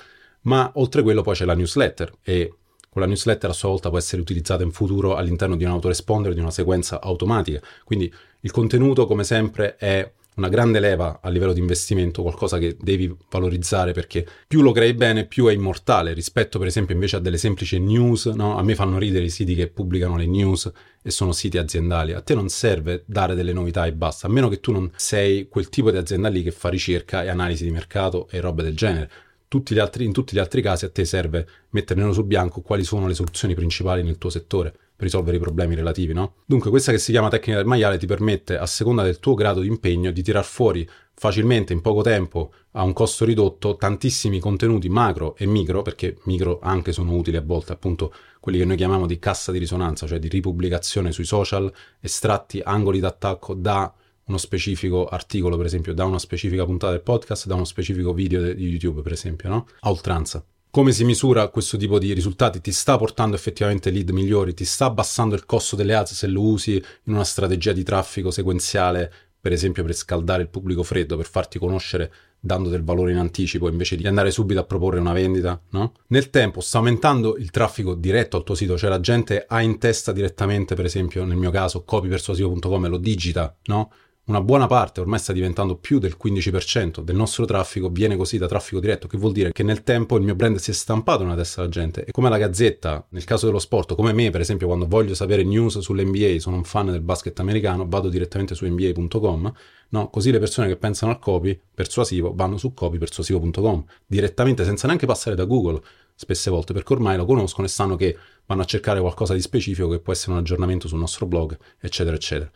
ma 0.48 0.72
oltre 0.76 1.00
a 1.00 1.04
quello 1.04 1.20
poi 1.20 1.34
c'è 1.34 1.44
la 1.44 1.54
newsletter 1.54 2.10
e 2.22 2.54
quella 2.88 3.06
newsletter 3.06 3.50
a 3.50 3.52
sua 3.52 3.68
volta 3.68 3.90
può 3.90 3.98
essere 3.98 4.22
utilizzata 4.22 4.62
in 4.64 4.72
futuro 4.72 5.14
all'interno 5.14 5.56
di 5.56 5.64
un 5.64 5.70
autoresponder, 5.70 6.32
di 6.32 6.40
una 6.40 6.50
sequenza 6.50 7.00
automatica. 7.00 7.60
Quindi 7.84 8.12
il 8.40 8.50
contenuto, 8.50 9.06
come 9.06 9.24
sempre, 9.24 9.76
è 9.76 10.10
una 10.36 10.48
grande 10.48 10.80
leva 10.80 11.18
a 11.20 11.28
livello 11.28 11.52
di 11.52 11.60
investimento, 11.60 12.22
qualcosa 12.22 12.58
che 12.58 12.76
devi 12.80 13.14
valorizzare 13.28 13.92
perché 13.92 14.26
più 14.46 14.62
lo 14.62 14.72
crei 14.72 14.94
bene, 14.94 15.26
più 15.26 15.46
è 15.46 15.52
immortale 15.52 16.12
rispetto 16.12 16.58
per 16.58 16.68
esempio 16.68 16.94
invece 16.94 17.16
a 17.16 17.18
delle 17.18 17.36
semplici 17.36 17.78
news, 17.78 18.26
no? 18.26 18.56
A 18.56 18.62
me 18.62 18.74
fanno 18.74 18.98
ridere 18.98 19.26
i 19.26 19.30
siti 19.30 19.54
che 19.54 19.68
pubblicano 19.68 20.16
le 20.16 20.26
news 20.26 20.70
e 21.02 21.10
sono 21.10 21.32
siti 21.32 21.58
aziendali. 21.58 22.12
A 22.12 22.22
te 22.22 22.34
non 22.34 22.48
serve 22.48 23.02
dare 23.04 23.34
delle 23.34 23.52
novità 23.52 23.84
e 23.84 23.92
basta, 23.92 24.28
a 24.28 24.30
meno 24.30 24.48
che 24.48 24.60
tu 24.60 24.72
non 24.72 24.90
sei 24.96 25.48
quel 25.48 25.68
tipo 25.68 25.90
di 25.90 25.98
azienda 25.98 26.28
lì 26.28 26.42
che 26.42 26.52
fa 26.52 26.68
ricerca 26.68 27.22
e 27.22 27.28
analisi 27.28 27.64
di 27.64 27.70
mercato 27.70 28.28
e 28.30 28.40
robe 28.40 28.62
del 28.62 28.76
genere. 28.76 29.10
Tutti 29.48 29.78
altri, 29.78 30.04
in 30.04 30.12
tutti 30.12 30.36
gli 30.36 30.38
altri 30.38 30.60
casi 30.60 30.84
a 30.84 30.90
te 30.90 31.06
serve 31.06 31.48
mettere 31.70 31.98
nero 32.00 32.12
su 32.12 32.24
bianco 32.24 32.60
quali 32.60 32.84
sono 32.84 33.06
le 33.06 33.14
soluzioni 33.14 33.54
principali 33.54 34.02
nel 34.02 34.18
tuo 34.18 34.28
settore 34.28 34.70
per 34.70 35.06
risolvere 35.06 35.38
i 35.38 35.40
problemi 35.40 35.74
relativi, 35.74 36.12
no? 36.12 36.34
Dunque, 36.44 36.70
questa 36.70 36.92
che 36.92 36.98
si 36.98 37.12
chiama 37.12 37.28
tecnica 37.28 37.56
del 37.56 37.66
maiale 37.66 37.98
ti 37.98 38.06
permette, 38.06 38.58
a 38.58 38.66
seconda 38.66 39.02
del 39.02 39.20
tuo 39.20 39.34
grado 39.34 39.60
di 39.60 39.68
impegno, 39.68 40.10
di 40.10 40.22
tirar 40.22 40.44
fuori 40.44 40.86
facilmente 41.14 41.72
in 41.72 41.80
poco 41.80 42.02
tempo 42.02 42.52
a 42.72 42.82
un 42.82 42.92
costo 42.92 43.24
ridotto 43.24 43.76
tantissimi 43.76 44.38
contenuti 44.38 44.88
macro 44.88 45.34
e 45.36 45.46
micro, 45.46 45.82
perché 45.82 46.16
micro 46.24 46.58
anche 46.60 46.92
sono 46.92 47.14
utili 47.14 47.36
a 47.36 47.42
volte, 47.42 47.72
appunto 47.72 48.12
quelli 48.40 48.58
che 48.58 48.64
noi 48.64 48.76
chiamiamo 48.76 49.06
di 49.06 49.18
cassa 49.18 49.50
di 49.50 49.58
risonanza, 49.58 50.06
cioè 50.06 50.18
di 50.18 50.28
ripubblicazione 50.28 51.10
sui 51.10 51.24
social, 51.24 51.72
estratti, 52.00 52.60
angoli 52.62 53.00
d'attacco 53.00 53.54
da 53.54 53.94
uno 54.28 54.38
specifico 54.38 55.06
articolo, 55.06 55.56
per 55.56 55.66
esempio, 55.66 55.92
da 55.92 56.04
una 56.04 56.18
specifica 56.18 56.64
puntata 56.64 56.92
del 56.92 57.02
podcast, 57.02 57.46
da 57.46 57.54
uno 57.54 57.64
specifico 57.64 58.12
video 58.12 58.40
di 58.54 58.66
YouTube, 58.66 59.02
per 59.02 59.12
esempio, 59.12 59.48
no? 59.48 59.66
A 59.80 59.90
oltranza 59.90 60.44
come 60.70 60.92
si 60.92 61.02
misura 61.02 61.48
questo 61.48 61.76
tipo 61.78 61.98
di 61.98 62.12
risultati? 62.12 62.60
Ti 62.60 62.72
sta 62.72 62.98
portando 62.98 63.34
effettivamente 63.34 63.90
lead 63.90 64.10
migliori? 64.10 64.52
Ti 64.52 64.66
sta 64.66 64.84
abbassando 64.84 65.34
il 65.34 65.46
costo 65.46 65.76
delle 65.76 65.94
ads 65.94 66.12
se 66.12 66.26
lo 66.26 66.42
usi 66.42 66.74
in 66.74 67.14
una 67.14 67.24
strategia 67.24 67.72
di 67.72 67.82
traffico 67.82 68.30
sequenziale, 68.30 69.10
per 69.40 69.52
esempio 69.52 69.82
per 69.82 69.94
scaldare 69.94 70.42
il 70.42 70.48
pubblico 70.48 70.82
freddo, 70.82 71.16
per 71.16 71.26
farti 71.26 71.58
conoscere 71.58 72.12
dando 72.38 72.68
del 72.68 72.84
valore 72.84 73.12
in 73.12 73.18
anticipo 73.18 73.68
invece 73.68 73.96
di 73.96 74.06
andare 74.06 74.30
subito 74.30 74.60
a 74.60 74.64
proporre 74.64 75.00
una 75.00 75.12
vendita, 75.12 75.60
no? 75.70 75.94
Nel 76.08 76.30
tempo 76.30 76.60
sta 76.60 76.78
aumentando 76.78 77.36
il 77.36 77.50
traffico 77.50 77.94
diretto 77.94 78.36
al 78.36 78.44
tuo 78.44 78.54
sito, 78.54 78.76
cioè 78.76 78.90
la 78.90 79.00
gente 79.00 79.46
ha 79.48 79.62
in 79.62 79.78
testa 79.78 80.12
direttamente, 80.12 80.74
per 80.74 80.84
esempio 80.84 81.24
nel 81.24 81.36
mio 81.36 81.50
caso, 81.50 81.82
copypersuasivo.com 81.82 82.88
lo 82.88 82.98
digita, 82.98 83.56
no? 83.64 83.90
Una 84.28 84.42
buona 84.42 84.66
parte, 84.66 85.00
ormai 85.00 85.18
sta 85.18 85.32
diventando 85.32 85.76
più 85.76 85.98
del 85.98 86.16
15% 86.22 87.00
del 87.00 87.16
nostro 87.16 87.46
traffico, 87.46 87.88
viene 87.88 88.14
così 88.14 88.36
da 88.36 88.46
traffico 88.46 88.78
diretto, 88.78 89.08
che 89.08 89.16
vuol 89.16 89.32
dire 89.32 89.52
che 89.52 89.62
nel 89.62 89.82
tempo 89.82 90.16
il 90.16 90.22
mio 90.22 90.34
brand 90.34 90.58
si 90.58 90.70
è 90.70 90.74
stampato 90.74 91.22
nella 91.22 91.34
testa 91.34 91.62
della 91.62 91.72
gente. 91.72 92.04
E 92.04 92.12
come 92.12 92.28
la 92.28 92.36
Gazzetta, 92.36 93.06
nel 93.10 93.24
caso 93.24 93.46
dello 93.46 93.58
sport, 93.58 93.94
come 93.94 94.12
me, 94.12 94.28
per 94.28 94.42
esempio, 94.42 94.66
quando 94.66 94.86
voglio 94.86 95.14
sapere 95.14 95.44
news 95.44 95.78
sull'NBA, 95.78 96.38
sono 96.40 96.56
un 96.56 96.64
fan 96.64 96.86
del 96.90 97.00
basket 97.00 97.38
americano, 97.40 97.88
vado 97.88 98.10
direttamente 98.10 98.54
su 98.54 98.66
nba.com, 98.66 99.52
no? 99.88 100.10
Così 100.10 100.30
le 100.30 100.38
persone 100.38 100.68
che 100.68 100.76
pensano 100.76 101.10
al 101.10 101.18
copy 101.18 101.58
persuasivo 101.74 102.34
vanno 102.34 102.58
su 102.58 102.74
copypersuasivo.com, 102.74 103.84
direttamente 104.06 104.62
senza 104.64 104.86
neanche 104.86 105.06
passare 105.06 105.36
da 105.36 105.44
Google 105.44 105.80
spesse 106.14 106.50
volte 106.50 106.72
perché 106.72 106.92
ormai 106.92 107.16
lo 107.16 107.24
conoscono 107.24 107.66
e 107.66 107.70
sanno 107.70 107.94
che 107.94 108.16
vanno 108.44 108.62
a 108.62 108.64
cercare 108.64 109.00
qualcosa 109.00 109.34
di 109.34 109.40
specifico 109.40 109.88
che 109.88 110.00
può 110.00 110.12
essere 110.12 110.32
un 110.32 110.38
aggiornamento 110.38 110.88
sul 110.88 110.98
nostro 110.98 111.26
blog, 111.26 111.56
eccetera, 111.78 112.16
eccetera 112.16 112.50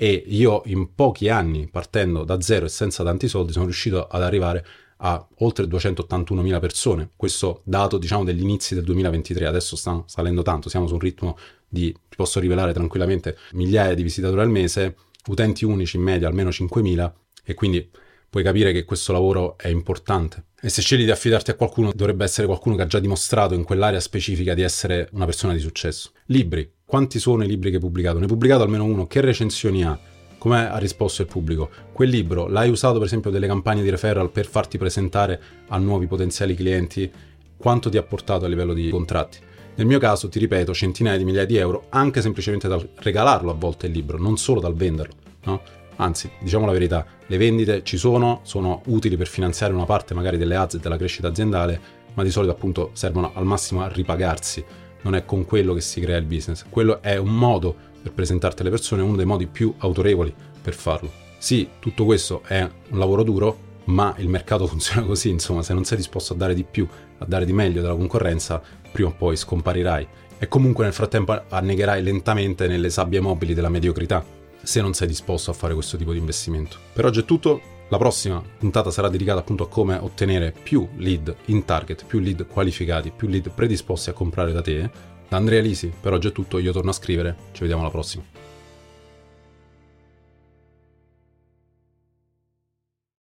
e 0.00 0.22
io 0.28 0.62
in 0.66 0.94
pochi 0.94 1.28
anni, 1.28 1.68
partendo 1.68 2.22
da 2.22 2.40
zero 2.40 2.66
e 2.66 2.68
senza 2.68 3.02
tanti 3.02 3.26
soldi, 3.26 3.50
sono 3.50 3.64
riuscito 3.64 4.06
ad 4.06 4.22
arrivare 4.22 4.64
a 4.98 5.26
oltre 5.38 5.64
281.000 5.64 6.60
persone. 6.60 7.10
Questo 7.16 7.62
dato, 7.64 7.98
diciamo, 7.98 8.22
degli 8.22 8.42
inizi 8.42 8.76
del 8.76 8.84
2023, 8.84 9.44
adesso 9.44 9.74
sta 9.74 10.00
salendo 10.06 10.42
tanto, 10.42 10.68
siamo 10.68 10.86
su 10.86 10.92
un 10.92 11.00
ritmo 11.00 11.36
di, 11.68 11.92
ti 11.92 12.14
posso 12.14 12.38
rivelare 12.38 12.72
tranquillamente, 12.72 13.36
migliaia 13.54 13.94
di 13.94 14.04
visitatori 14.04 14.40
al 14.40 14.50
mese, 14.50 14.94
utenti 15.26 15.64
unici 15.64 15.96
in 15.96 16.04
media 16.04 16.28
almeno 16.28 16.50
5.000 16.50 17.12
e 17.42 17.54
quindi 17.54 17.90
puoi 18.30 18.44
capire 18.44 18.70
che 18.70 18.84
questo 18.84 19.12
lavoro 19.12 19.58
è 19.58 19.66
importante. 19.66 20.44
E 20.60 20.68
se 20.68 20.80
scegli 20.80 21.06
di 21.06 21.10
affidarti 21.10 21.50
a 21.50 21.54
qualcuno, 21.54 21.90
dovrebbe 21.92 22.22
essere 22.22 22.46
qualcuno 22.46 22.76
che 22.76 22.82
ha 22.82 22.86
già 22.86 23.00
dimostrato 23.00 23.54
in 23.54 23.64
quell'area 23.64 23.98
specifica 23.98 24.54
di 24.54 24.62
essere 24.62 25.08
una 25.10 25.24
persona 25.24 25.54
di 25.54 25.58
successo. 25.58 26.12
Libri. 26.26 26.76
Quanti 26.88 27.18
sono 27.18 27.44
i 27.44 27.46
libri 27.46 27.68
che 27.68 27.74
hai 27.74 27.82
pubblicato? 27.82 28.16
Ne 28.16 28.22
hai 28.22 28.30
pubblicato 28.30 28.62
almeno 28.62 28.84
uno? 28.84 29.06
Che 29.06 29.20
recensioni 29.20 29.84
ha? 29.84 29.98
Come 30.38 30.70
ha 30.70 30.78
risposto 30.78 31.20
il 31.20 31.28
pubblico? 31.28 31.68
Quel 31.92 32.08
libro 32.08 32.48
l'hai 32.48 32.70
usato 32.70 32.96
per 32.96 33.06
esempio 33.08 33.30
delle 33.30 33.46
campagne 33.46 33.82
di 33.82 33.90
referral 33.90 34.30
per 34.30 34.46
farti 34.46 34.78
presentare 34.78 35.38
a 35.68 35.76
nuovi 35.76 36.06
potenziali 36.06 36.54
clienti? 36.54 37.12
Quanto 37.58 37.90
ti 37.90 37.98
ha 37.98 38.02
portato 38.02 38.46
a 38.46 38.48
livello 38.48 38.72
di 38.72 38.88
contratti? 38.88 39.36
Nel 39.74 39.86
mio 39.86 39.98
caso, 39.98 40.30
ti 40.30 40.38
ripeto, 40.38 40.72
centinaia 40.72 41.18
di 41.18 41.24
migliaia 41.24 41.44
di 41.44 41.56
euro, 41.58 41.88
anche 41.90 42.22
semplicemente 42.22 42.68
dal 42.68 42.88
regalarlo 42.94 43.50
a 43.50 43.54
volte 43.54 43.84
il 43.84 43.92
libro, 43.92 44.16
non 44.16 44.38
solo 44.38 44.58
dal 44.58 44.74
venderlo, 44.74 45.14
no? 45.44 45.60
Anzi, 45.96 46.30
diciamo 46.40 46.64
la 46.64 46.72
verità, 46.72 47.04
le 47.26 47.36
vendite 47.36 47.82
ci 47.84 47.98
sono, 47.98 48.40
sono 48.44 48.80
utili 48.86 49.18
per 49.18 49.26
finanziare 49.26 49.74
una 49.74 49.84
parte 49.84 50.14
magari 50.14 50.38
delle 50.38 50.56
ads 50.56 50.76
e 50.76 50.78
della 50.78 50.96
crescita 50.96 51.28
aziendale, 51.28 51.78
ma 52.14 52.22
di 52.22 52.30
solito 52.30 52.54
appunto 52.54 52.92
servono 52.94 53.32
al 53.34 53.44
massimo 53.44 53.82
a 53.82 53.88
ripagarsi 53.88 54.64
non 55.02 55.14
è 55.14 55.24
con 55.24 55.44
quello 55.44 55.74
che 55.74 55.80
si 55.80 56.00
crea 56.00 56.16
il 56.16 56.24
business. 56.24 56.64
Quello 56.68 57.00
è 57.02 57.16
un 57.16 57.34
modo 57.34 57.74
per 58.02 58.12
presentarti 58.12 58.62
alle 58.62 58.70
persone, 58.70 59.02
uno 59.02 59.16
dei 59.16 59.26
modi 59.26 59.46
più 59.46 59.74
autorevoli 59.78 60.34
per 60.60 60.74
farlo. 60.74 61.10
Sì, 61.38 61.68
tutto 61.78 62.04
questo 62.04 62.42
è 62.46 62.68
un 62.90 62.98
lavoro 62.98 63.22
duro, 63.22 63.66
ma 63.84 64.14
il 64.18 64.28
mercato 64.28 64.66
funziona 64.68 65.06
così, 65.06 65.30
insomma, 65.30 65.62
se 65.62 65.74
non 65.74 65.84
sei 65.84 65.96
disposto 65.96 66.32
a 66.32 66.36
dare 66.36 66.54
di 66.54 66.64
più, 66.64 66.86
a 67.18 67.24
dare 67.24 67.44
di 67.44 67.52
meglio 67.52 67.80
della 67.80 67.94
concorrenza, 67.94 68.60
prima 68.90 69.10
o 69.10 69.14
poi 69.16 69.36
scomparirai 69.36 70.06
e 70.38 70.46
comunque 70.46 70.84
nel 70.84 70.92
frattempo 70.92 71.42
annegherai 71.48 72.02
lentamente 72.02 72.68
nelle 72.68 72.90
sabbie 72.90 73.20
mobili 73.20 73.54
della 73.54 73.68
mediocrità, 73.68 74.24
se 74.62 74.80
non 74.80 74.94
sei 74.94 75.08
disposto 75.08 75.50
a 75.50 75.54
fare 75.54 75.74
questo 75.74 75.96
tipo 75.96 76.12
di 76.12 76.18
investimento. 76.18 76.76
Per 76.92 77.04
oggi 77.04 77.20
è 77.20 77.24
tutto, 77.24 77.60
la 77.90 77.96
prossima 77.96 78.42
puntata 78.58 78.90
sarà 78.90 79.08
dedicata 79.08 79.40
appunto 79.40 79.64
a 79.64 79.68
come 79.68 79.96
ottenere 79.96 80.52
più 80.52 80.86
lead 80.96 81.34
in 81.46 81.64
target, 81.64 82.04
più 82.04 82.18
lead 82.18 82.46
qualificati, 82.46 83.12
più 83.14 83.28
lead 83.28 83.50
predisposti 83.50 84.10
a 84.10 84.12
comprare 84.12 84.52
da 84.52 84.60
te. 84.60 84.90
Da 85.28 85.36
Andrea 85.36 85.62
Lisi, 85.62 85.92
per 85.98 86.12
oggi 86.12 86.28
è 86.28 86.32
tutto, 86.32 86.58
io 86.58 86.72
torno 86.72 86.90
a 86.90 86.94
scrivere, 86.94 87.36
ci 87.52 87.60
vediamo 87.60 87.82
alla 87.82 87.90
prossima. 87.90 88.37